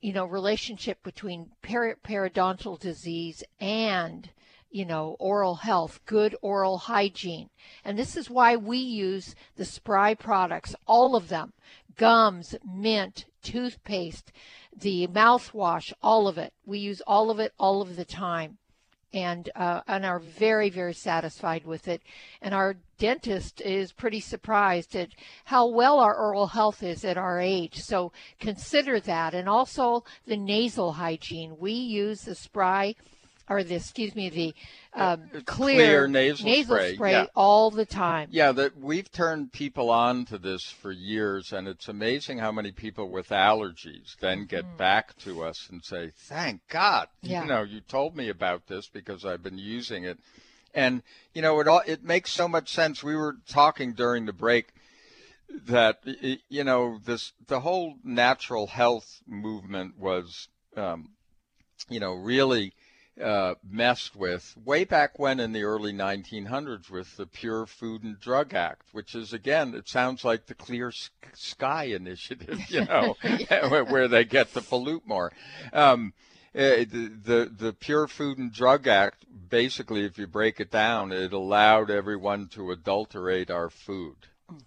[0.01, 4.31] you know relationship between peri- periodontal disease and
[4.75, 7.49] you know, oral health, good oral hygiene.
[7.85, 11.53] And this is why we use the Spry products, all of them
[11.97, 14.33] gums, mint, toothpaste,
[14.77, 16.53] the mouthwash, all of it.
[16.67, 18.59] We use all of it all of the time.
[19.15, 22.03] And, uh, and are very, very satisfied with it.
[22.43, 25.11] And our dentist is pretty surprised at
[25.45, 27.77] how well our oral health is at our age.
[27.81, 28.11] So
[28.41, 29.33] consider that.
[29.33, 31.57] And also the nasal hygiene.
[31.59, 32.97] We use the Spry
[33.49, 34.55] or the excuse me the
[34.95, 37.27] um, Xlear, Xlear, nasal, nasal spray, spray yeah.
[37.35, 38.29] all the time.
[38.31, 42.73] Yeah, that we've turned people on to this for years, and it's amazing how many
[42.73, 44.77] people with allergies then get Mm.
[44.77, 47.43] back to us and say, "Thank God, Yeah.
[47.43, 50.19] you know, you told me about this because I've been using it."
[50.73, 51.03] And
[51.35, 53.03] you know, it all it makes so much sense.
[53.03, 54.73] We were talking during the break
[55.49, 56.01] that
[56.49, 61.11] you know this the whole natural health movement was um,
[61.89, 62.73] you know really
[63.23, 68.19] uh, messed with way back when in the early 1900s with the Pure Food and
[68.19, 70.93] Drug Act, which is again, it sounds like the Clear
[71.33, 73.15] Sky Initiative, you know,
[73.69, 75.33] where, where they get to pollute more.
[75.73, 76.13] Um,
[76.57, 81.11] uh, the, the the Pure Food and Drug Act, basically, if you break it down,
[81.11, 84.17] it allowed everyone to adulterate our food,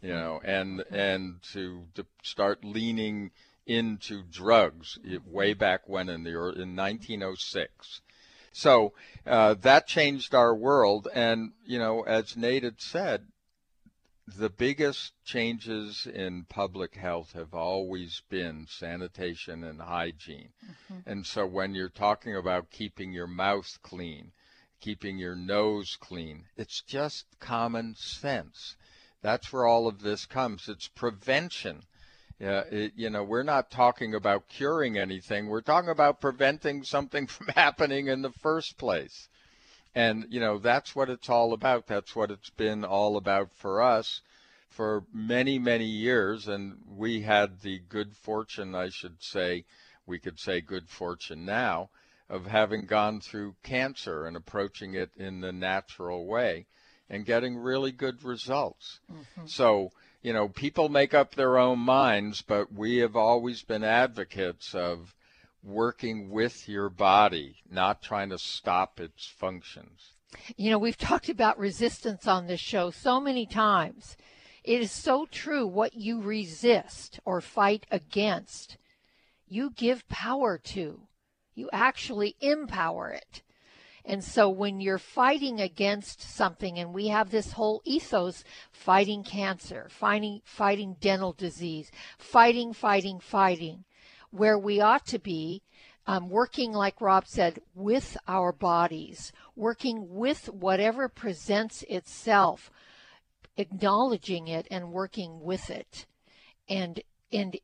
[0.01, 3.31] you know, and and to, to start leaning
[3.65, 8.01] into drugs way back when in the in 1906.
[8.57, 8.93] So
[9.23, 13.27] uh, that changed our world, and you know, as Nate had said,
[14.25, 20.53] the biggest changes in public health have always been sanitation and hygiene.
[21.05, 24.31] And so when you're talking about keeping your mouth clean,
[24.81, 28.75] keeping your nose clean, it's just common sense.
[29.21, 30.67] That's where all of this comes.
[30.67, 31.83] It's prevention.
[32.39, 35.47] Yeah, it, you know, we're not talking about curing anything.
[35.47, 39.27] We're talking about preventing something from happening in the first place.
[39.95, 41.87] And, you know, that's what it's all about.
[41.87, 44.21] That's what it's been all about for us
[44.69, 46.47] for many, many years.
[46.47, 49.65] And we had the good fortune, I should say,
[50.05, 51.89] we could say good fortune now,
[52.29, 56.67] of having gone through cancer and approaching it in the natural way
[57.09, 58.99] and getting really good results.
[59.11, 59.47] Mm-hmm.
[59.47, 59.91] So,
[60.27, 65.15] you know, people make up their own minds, but we have always been advocates of
[65.63, 70.15] working with your body, not trying to stop its functions.
[70.57, 74.17] You know, we've talked about resistance on this show so many times.
[74.65, 75.65] It is so true.
[75.65, 78.75] What you resist or fight against,
[79.47, 81.07] you give power to.
[81.55, 83.43] You actually empower it.
[84.07, 89.89] And so when you're fighting against something, and we have this whole ethos fighting cancer,
[89.89, 93.83] fighting, fighting dental disease, fighting, fighting, fighting,
[94.31, 95.61] where we ought to be
[96.07, 102.71] um, working, like Rob said, with our bodies, working with whatever presents itself,
[103.57, 106.05] acknowledging it and working with it.
[106.69, 107.01] And,
[107.33, 107.57] and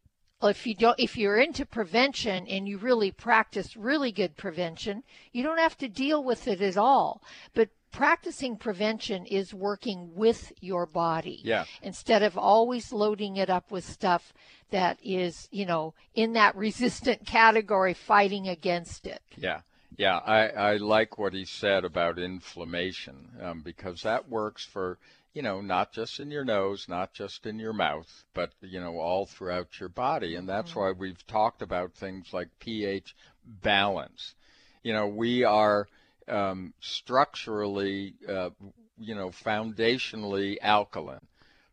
[0.47, 5.43] if you don't if you're into prevention and you really practice really good prevention you
[5.43, 7.21] don't have to deal with it at all
[7.53, 11.65] but practicing prevention is working with your body Yeah.
[11.81, 14.33] instead of always loading it up with stuff
[14.71, 19.61] that is you know in that resistant category fighting against it Yeah,
[19.95, 20.17] yeah.
[20.17, 24.97] I, I like what he said about inflammation um, because that works for,
[25.33, 28.99] you know, not just in your nose, not just in your mouth, but, you know,
[28.99, 30.35] all throughout your body.
[30.35, 34.35] And that's why we've talked about things like pH balance.
[34.83, 35.87] You know, we are
[36.27, 38.51] um, structurally, uh,
[38.99, 41.27] you know, foundationally alkaline,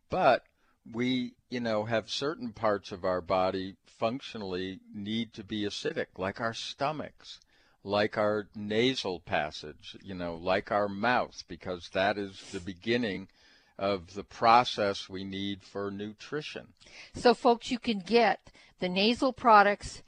[0.09, 0.43] but
[0.91, 6.41] we, you know, have certain parts of our body functionally need to be acidic, like
[6.41, 7.39] our stomachs,
[7.83, 13.27] like our nasal passage, you know, like our mouth, because that is the beginning
[13.77, 16.67] of the process we need for nutrition.
[17.15, 20.03] So, folks, you can get the nasal products.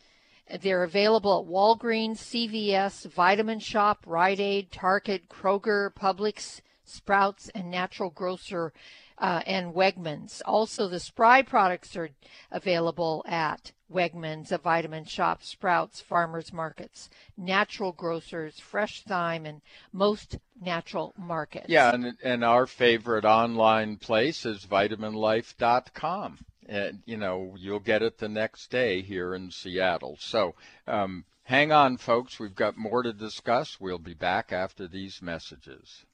[0.62, 8.10] They're available at Walgreens, CVS, Vitamin Shoppe, Rite Aid, Target, Kroger, Publix, Sprouts, and Natural
[8.10, 8.74] Grocer
[9.18, 10.42] uh, and Wegmans.
[10.46, 12.10] Also, the Spry products are
[12.52, 20.38] available at Wegmans, a Vitamin Shoppe, Sprouts, Farmers Markets, Natural Grocers, Fresh Thyme, and most
[20.62, 21.70] natural markets.
[21.70, 26.40] Yeah, and and our favorite online place is vitaminlife.com.
[26.68, 30.18] And you know, you'll get it the next day here in Seattle.
[30.20, 30.56] So,
[30.88, 32.40] um, Hang on, folks.
[32.40, 33.80] We've got more to discuss.
[33.80, 36.06] We'll be back after these messages.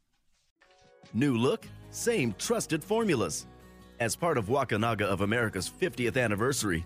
[1.14, 3.46] New look, same trusted formulas.
[4.00, 6.86] As part of Wakunaga of America's 50th anniversary,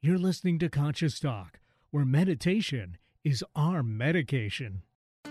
[0.00, 1.58] You're listening to Conscious Talk,
[1.90, 4.82] where meditation is our medication.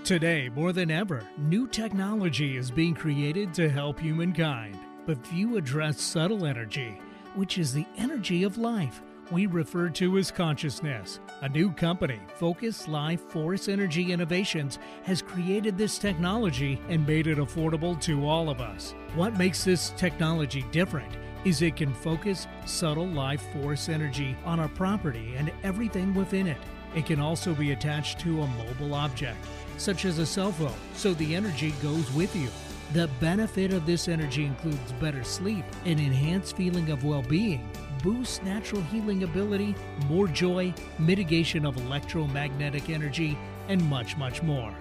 [0.04, 4.78] Today, more than ever, new technology is being created to help humankind.
[5.06, 7.00] But few address subtle energy,
[7.34, 9.02] which is the energy of life
[9.32, 11.22] we refer to as consciousness.
[11.44, 17.38] A new company, Focus Life Force Energy Innovations, has created this technology and made it
[17.38, 18.94] affordable to all of us.
[19.16, 21.14] What makes this technology different
[21.46, 26.58] is it can focus subtle life force energy on a property and everything within it.
[26.96, 29.38] It can also be attached to a mobile object
[29.78, 32.50] such as a cell phone, so the energy goes with you.
[32.94, 37.70] The benefit of this energy includes better sleep, an enhanced feeling of well being,
[38.02, 39.76] boosts natural healing ability,
[40.08, 44.74] more joy, mitigation of electromagnetic energy, and much, much more.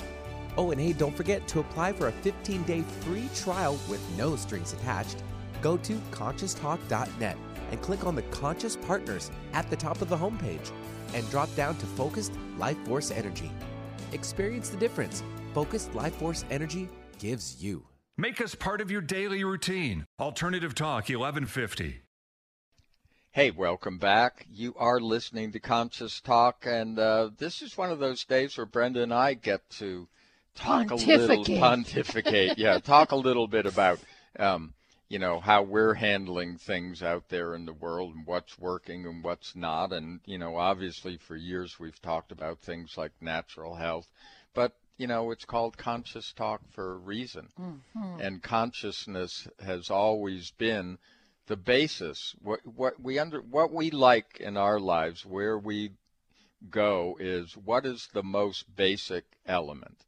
[0.57, 4.37] Oh, and hey, don't forget to apply for a 15 day free trial with no
[4.37, 5.23] strings attached.
[5.63, 7.37] Go to conscioustalk.net
[7.71, 10.71] and click on the Conscious Partners at the top of the homepage
[11.15, 13.51] and drop down to Focused Life Force Energy.
[14.13, 15.23] Experience the difference
[15.55, 16.89] Focused Life Force Energy
[17.19, 17.87] gives you.
[18.19, 20.07] Make us part of your daily routine.
[20.19, 22.01] Alternative Talk 1150.
[23.33, 24.47] Hey, welcome back.
[24.51, 28.65] You are listening to Conscious Talk, and uh, this is one of those days where
[28.65, 30.09] Brenda and I get to
[30.55, 32.57] talk a little pontificate.
[32.57, 33.99] yeah, talk a little bit about,
[34.39, 34.73] um,
[35.09, 39.23] you know, how we're handling things out there in the world and what's working and
[39.23, 39.93] what's not.
[39.93, 44.09] And you know, obviously, for years we've talked about things like natural health,
[44.55, 47.49] but you know, it's called conscious talk for a reason.
[47.61, 48.21] Mm-hmm.
[48.21, 50.99] And consciousness has always been
[51.47, 52.35] the basis.
[52.43, 55.93] What what we under what we like in our lives, where we
[56.69, 60.05] go, is what is the most basic element.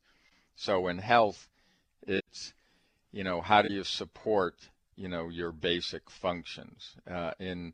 [0.56, 1.46] So in health,
[2.06, 2.52] it's
[3.12, 4.54] you know how do you support
[4.98, 7.72] you know your basic functions uh, in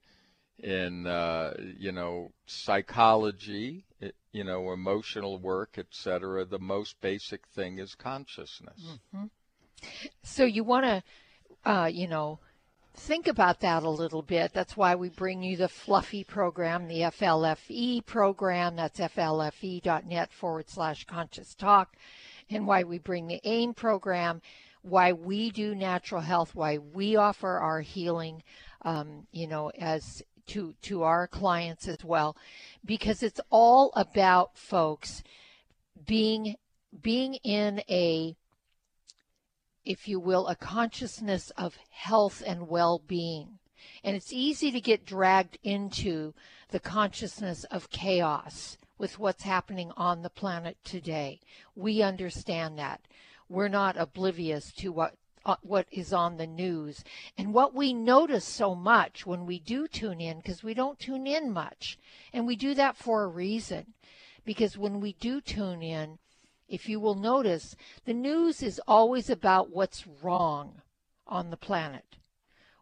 [0.58, 6.44] in uh, you know psychology, it, you know emotional work, etc.
[6.44, 8.98] The most basic thing is consciousness.
[9.14, 9.24] Mm-hmm.
[10.22, 12.38] So you want to, uh, you know,
[12.94, 14.52] think about that a little bit.
[14.52, 18.76] That's why we bring you the Fluffy program, the FLFE program.
[18.76, 21.96] That's flfe.net forward slash conscious talk.
[22.50, 24.42] And why we bring the AIM program,
[24.84, 28.42] why we do natural health, why we offer our healing,
[28.82, 32.36] um, you know, as to to our clients as well,
[32.84, 35.22] because it's all about folks
[36.06, 36.56] being
[37.02, 38.36] being in a
[39.84, 43.58] if you will, a consciousness of health and well being.
[44.02, 46.32] And it's easy to get dragged into
[46.70, 51.40] the consciousness of chaos with what's happening on the planet today.
[51.74, 53.02] We understand that.
[53.54, 55.14] We're not oblivious to what
[55.46, 57.04] uh, what is on the news
[57.36, 61.26] and what we notice so much when we do tune in because we don't tune
[61.26, 61.98] in much
[62.32, 63.92] and we do that for a reason
[64.44, 66.18] because when we do tune in
[66.68, 70.80] if you will notice, the news is always about what's wrong
[71.26, 72.16] on the planet.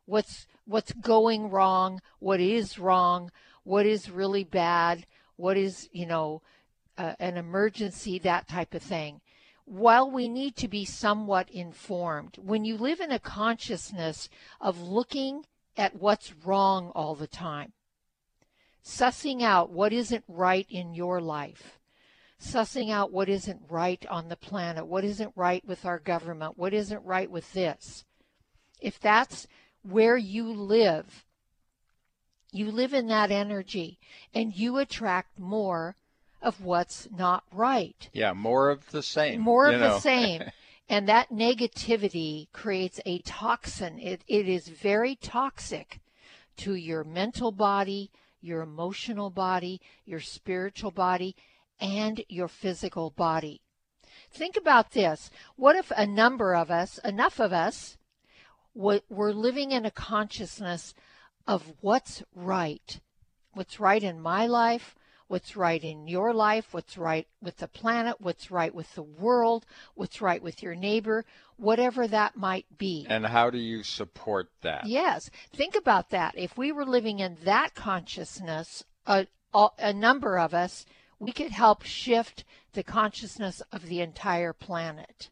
[0.07, 3.31] What's what's going wrong, what is wrong,
[3.65, 5.07] what is really bad,
[5.37, 6.43] what is, you know,
[6.97, 9.21] uh, an emergency, that type of thing.
[9.65, 14.29] While we need to be somewhat informed, when you live in a consciousness
[14.61, 15.47] of looking
[15.77, 17.73] at what's wrong all the time,
[18.85, 21.79] sussing out what isn't right in your life,
[22.41, 26.75] sussing out what isn't right on the planet, what isn't right with our government, what
[26.75, 28.05] isn't right with this.
[28.81, 29.47] If that's
[29.83, 31.25] where you live,
[32.51, 33.99] you live in that energy
[34.35, 35.97] and you attract more
[36.43, 38.09] of what's not right.
[38.13, 39.41] Yeah, more of the same.
[39.41, 39.95] More of know.
[39.95, 40.43] the same.
[40.89, 43.99] And that negativity creates a toxin.
[43.99, 46.01] It, it is very toxic
[46.59, 48.11] to your mental body,
[48.43, 51.35] your emotional body, your spiritual body,
[51.81, 53.63] and your physical body.
[54.31, 55.31] Think about this.
[55.57, 57.97] What if a number of us, enough of us,
[58.75, 60.95] were living in a consciousness
[61.47, 63.01] of what's right?
[63.55, 64.95] What's right in my life?
[65.33, 66.75] What's right in your life?
[66.75, 68.21] What's right with the planet?
[68.21, 69.65] What's right with the world?
[69.95, 71.25] What's right with your neighbor?
[71.57, 73.07] Whatever that might be.
[73.09, 74.87] And how do you support that?
[74.87, 75.31] Yes.
[75.51, 76.35] Think about that.
[76.37, 79.27] If we were living in that consciousness, a,
[79.79, 80.85] a number of us,
[81.19, 85.31] we could help shift the consciousness of the entire planet.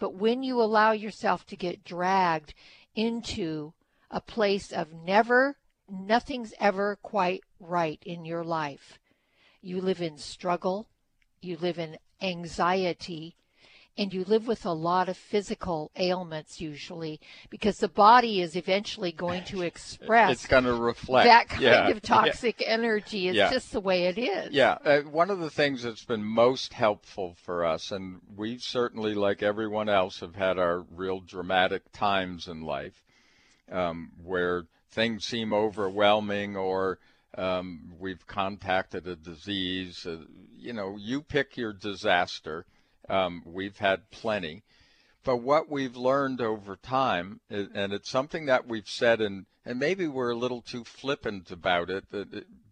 [0.00, 2.54] But when you allow yourself to get dragged
[2.96, 3.72] into
[4.10, 5.54] a place of never,
[5.88, 8.98] nothing's ever quite right in your life,
[9.62, 10.88] you live in struggle,
[11.40, 13.36] you live in anxiety,
[13.98, 19.10] and you live with a lot of physical ailments usually because the body is eventually
[19.10, 21.88] going to express it's going to reflect that kind yeah.
[21.88, 22.68] of toxic yeah.
[22.68, 23.50] energy it's yeah.
[23.50, 27.34] just the way it is yeah uh, one of the things that's been most helpful
[27.42, 32.62] for us and we certainly like everyone else have had our real dramatic times in
[32.62, 33.02] life
[33.70, 36.98] um, where things seem overwhelming or
[37.36, 40.06] um, we've contacted a disease.
[40.06, 40.18] Uh,
[40.56, 42.64] you know, you pick your disaster.
[43.08, 44.62] Um, we've had plenty.
[45.24, 50.06] But what we've learned over time, and it's something that we've said, and, and maybe
[50.06, 52.04] we're a little too flippant about it,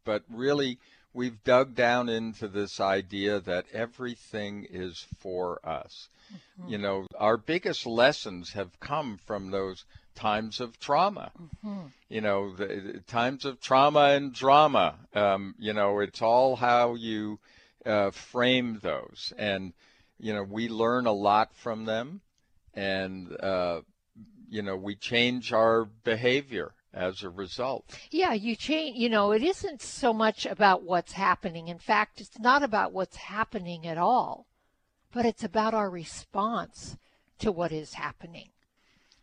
[0.04, 0.78] but really
[1.12, 6.08] we've dug down into this idea that everything is for us.
[6.32, 6.68] Mm-hmm.
[6.68, 9.84] You know, our biggest lessons have come from those
[10.16, 11.30] times of trauma.
[11.40, 11.86] Mm-hmm.
[12.08, 14.96] You know, the, times of trauma and drama.
[15.14, 17.38] Um, you know, it's all how you
[17.84, 19.72] uh, frame those, and
[20.18, 22.20] you know, we learn a lot from them,
[22.74, 23.82] and uh,
[24.48, 27.84] you know, we change our behavior as a result.
[28.10, 28.96] Yeah, you change.
[28.96, 31.68] You know, it isn't so much about what's happening.
[31.68, 34.46] In fact, it's not about what's happening at all,
[35.12, 36.96] but it's about our response
[37.38, 38.48] to what is happening.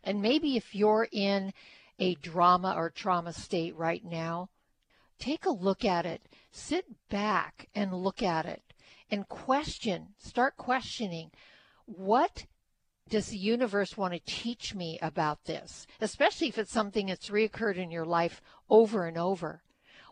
[0.04, 1.52] And maybe if you're in
[1.98, 4.50] a drama or trauma state right now,
[5.18, 6.22] take a look at it.
[6.52, 8.62] Sit back and look at it
[9.10, 11.30] and question, start questioning
[11.86, 12.46] what
[13.08, 15.86] does the universe want to teach me about this?
[16.00, 18.40] Especially if it's something that's reoccurred in your life
[18.70, 19.62] over and over.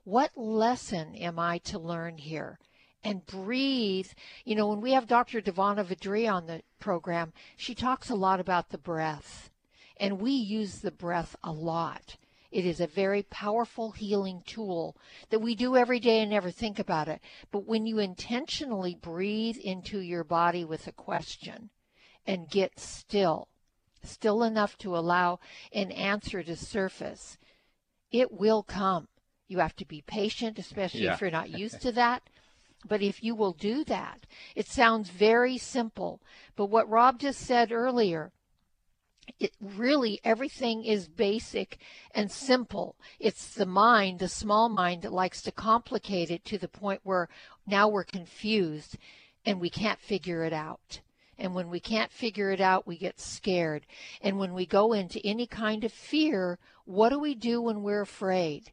[0.05, 2.59] What lesson am I to learn here?
[3.05, 4.09] And breathe.
[4.45, 5.41] You know, when we have Dr.
[5.41, 9.51] Devana Vidri on the program, she talks a lot about the breath
[9.99, 12.17] and we use the breath a lot.
[12.53, 14.97] It is a very powerful healing tool
[15.31, 17.21] that we do every day and never think about it.
[17.51, 21.71] But when you intentionally breathe into your body with a question
[22.27, 23.49] and get still,
[24.03, 25.41] still enough to allow
[25.73, 27.39] an answer to surface,
[28.11, 29.09] it will come.
[29.49, 31.15] You have to be patient, especially yeah.
[31.15, 32.23] if you're not used to that.
[32.87, 36.21] But if you will do that, it sounds very simple.
[36.57, 38.33] But what Rob just said earlier,
[39.39, 41.79] it really everything is basic
[42.15, 42.97] and simple.
[43.19, 47.29] It's the mind, the small mind that likes to complicate it to the point where
[47.67, 48.97] now we're confused
[49.45, 51.01] and we can't figure it out.
[51.39, 53.87] And when we can't figure it out, we get scared.
[54.21, 58.03] And when we go into any kind of fear, what do we do when we're
[58.03, 58.71] afraid?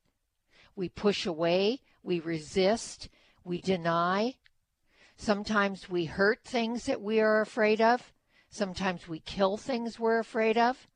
[0.75, 3.09] We push away, we resist,
[3.43, 4.35] we deny.
[5.17, 8.13] Sometimes we hurt things that we are afraid of.
[8.49, 10.87] Sometimes we kill things we're afraid of.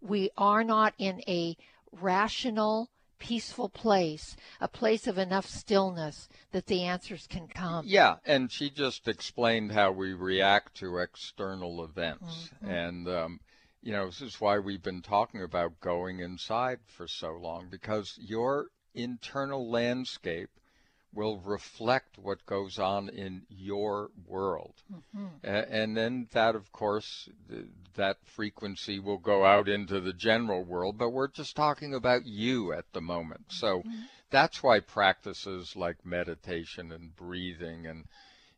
[0.00, 1.56] We are not in a
[1.92, 7.84] rational, peaceful place, a place of enough stillness that the answers can come.
[7.86, 12.50] Yeah, and she just explained how we react to external events.
[12.64, 12.70] Mm-hmm.
[12.70, 13.40] And, um,
[13.80, 18.18] you know, this is why we've been talking about going inside for so long, because
[18.20, 20.50] your internal landscape
[21.14, 24.74] will reflect what goes on in your world.
[24.92, 25.26] Mm-hmm.
[25.44, 27.28] and then that, of course,
[27.96, 32.72] that frequency will go out into the general world, but we're just talking about you
[32.72, 33.44] at the moment.
[33.48, 34.02] So mm-hmm.
[34.30, 38.04] that's why practices like meditation and breathing and,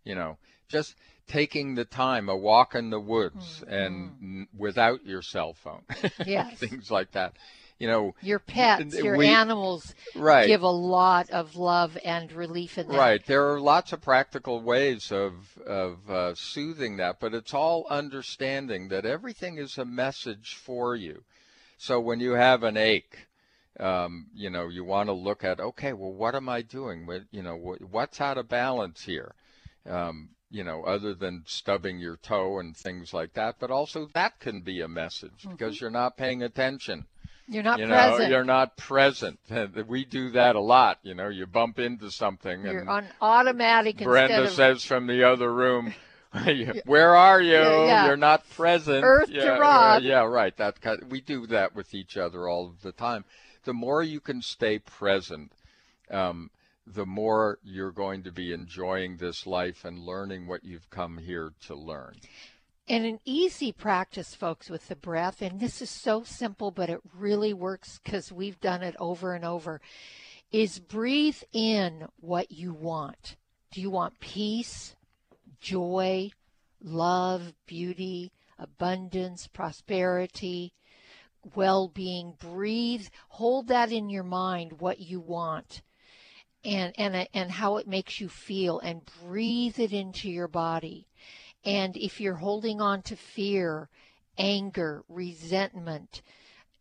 [0.04, 0.38] you know,
[0.68, 0.94] just
[1.26, 3.72] taking the time, a walk in the woods mm-hmm.
[3.72, 5.82] and without your cell phone,
[6.26, 6.58] yes.
[6.58, 7.34] things like that
[7.78, 10.46] you know your pets your we, animals right.
[10.46, 14.60] give a lot of love and relief in that right there are lots of practical
[14.60, 20.54] ways of of uh, soothing that but it's all understanding that everything is a message
[20.54, 21.22] for you
[21.76, 23.26] so when you have an ache
[23.80, 27.24] um, you know you want to look at okay well what am i doing with
[27.32, 27.56] you know
[27.90, 29.34] what's out of balance here
[29.88, 34.38] um, you know, other than stubbing your toe and things like that, but also that
[34.38, 35.50] can be a message mm-hmm.
[35.50, 37.06] because you're not paying attention.
[37.48, 38.30] You're not you present.
[38.30, 39.38] You're not present.
[39.86, 40.98] We do that a lot.
[41.02, 42.62] You know, you bump into something.
[42.62, 43.98] You're and on automatic.
[43.98, 44.50] Brenda of...
[44.50, 45.94] says from the other room,
[46.84, 47.52] "Where are you?
[47.52, 48.06] Yeah, yeah.
[48.06, 50.02] You're not present." Earth yeah, to Rob.
[50.02, 50.56] yeah, right.
[50.56, 53.24] That kind we do that with each other all of the time.
[53.64, 55.52] The more you can stay present,
[56.10, 56.50] um,
[56.86, 61.52] the more you're going to be enjoying this life and learning what you've come here
[61.66, 62.14] to learn.
[62.86, 67.00] And an easy practice, folks, with the breath, and this is so simple, but it
[67.16, 69.80] really works because we've done it over and over,
[70.52, 73.36] is breathe in what you want.
[73.70, 74.94] Do you want peace,
[75.60, 76.30] joy,
[76.82, 80.74] love, beauty, abundance, prosperity,
[81.54, 82.34] well being?
[82.38, 85.80] Breathe, hold that in your mind, what you want
[86.64, 91.06] and and and how it makes you feel and breathe it into your body.
[91.64, 93.88] And if you're holding on to fear,
[94.36, 96.22] anger, resentment,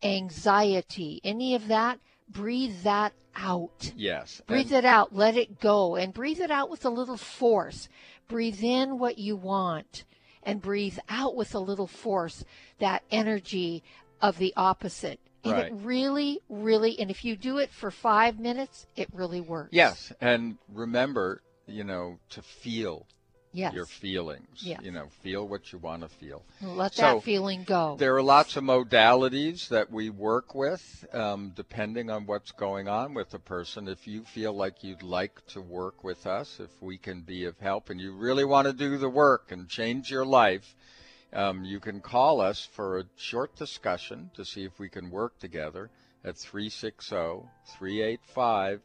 [0.02, 3.92] anxiety, any of that, breathe that out.
[3.96, 4.42] Yes.
[4.46, 7.88] Breathe it out, let it go, and breathe it out with a little force.
[8.28, 10.04] Breathe in what you want
[10.42, 12.44] and breathe out with a little force
[12.78, 13.82] that energy
[14.20, 15.20] of the opposite.
[15.42, 15.66] And right.
[15.66, 19.70] it really, really, and if you do it for five minutes, it really works.
[19.72, 20.12] Yes.
[20.20, 23.06] And remember, you know, to feel
[23.54, 23.72] yes.
[23.72, 24.58] your feelings.
[24.58, 24.80] Yes.
[24.82, 26.42] You know, feel what you want to feel.
[26.60, 27.96] Let so, that feeling go.
[27.98, 33.14] There are lots of modalities that we work with, um, depending on what's going on
[33.14, 33.88] with the person.
[33.88, 37.58] If you feel like you'd like to work with us, if we can be of
[37.58, 40.74] help, and you really want to do the work and change your life,
[41.32, 45.38] um, you can call us for a short discussion to see if we can work
[45.38, 45.90] together
[46.24, 47.16] at 360
[47.78, 48.80] 385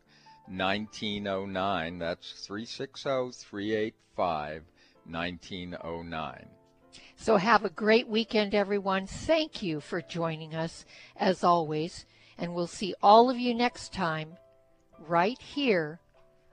[0.49, 1.99] 1909.
[1.99, 4.63] That's 360 385
[5.05, 6.45] 1909.
[7.15, 9.05] So have a great weekend, everyone.
[9.05, 10.85] Thank you for joining us,
[11.15, 12.05] as always.
[12.37, 14.37] And we'll see all of you next time,
[15.07, 15.99] right here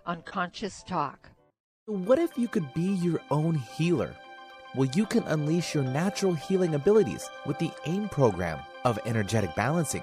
[0.04, 1.30] on Conscious Talk.
[1.86, 4.14] What if you could be your own healer?
[4.74, 10.02] Well, you can unleash your natural healing abilities with the AIM program of energetic balancing.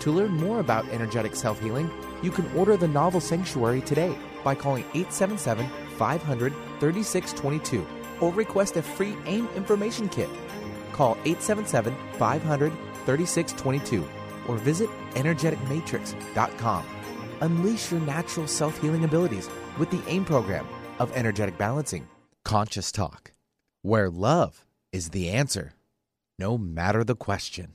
[0.00, 1.90] To learn more about energetic self healing,
[2.22, 7.86] you can order the novel Sanctuary today by calling 877 500 3622
[8.20, 10.28] or request a free AIM information kit.
[10.92, 12.72] Call 877 500
[13.06, 14.08] 3622
[14.48, 16.84] or visit energeticmatrix.com.
[17.40, 20.66] Unleash your natural self healing abilities with the AIM program
[20.98, 22.06] of energetic balancing.
[22.44, 23.32] Conscious Talk,
[23.82, 25.74] where love is the answer,
[26.38, 27.74] no matter the question.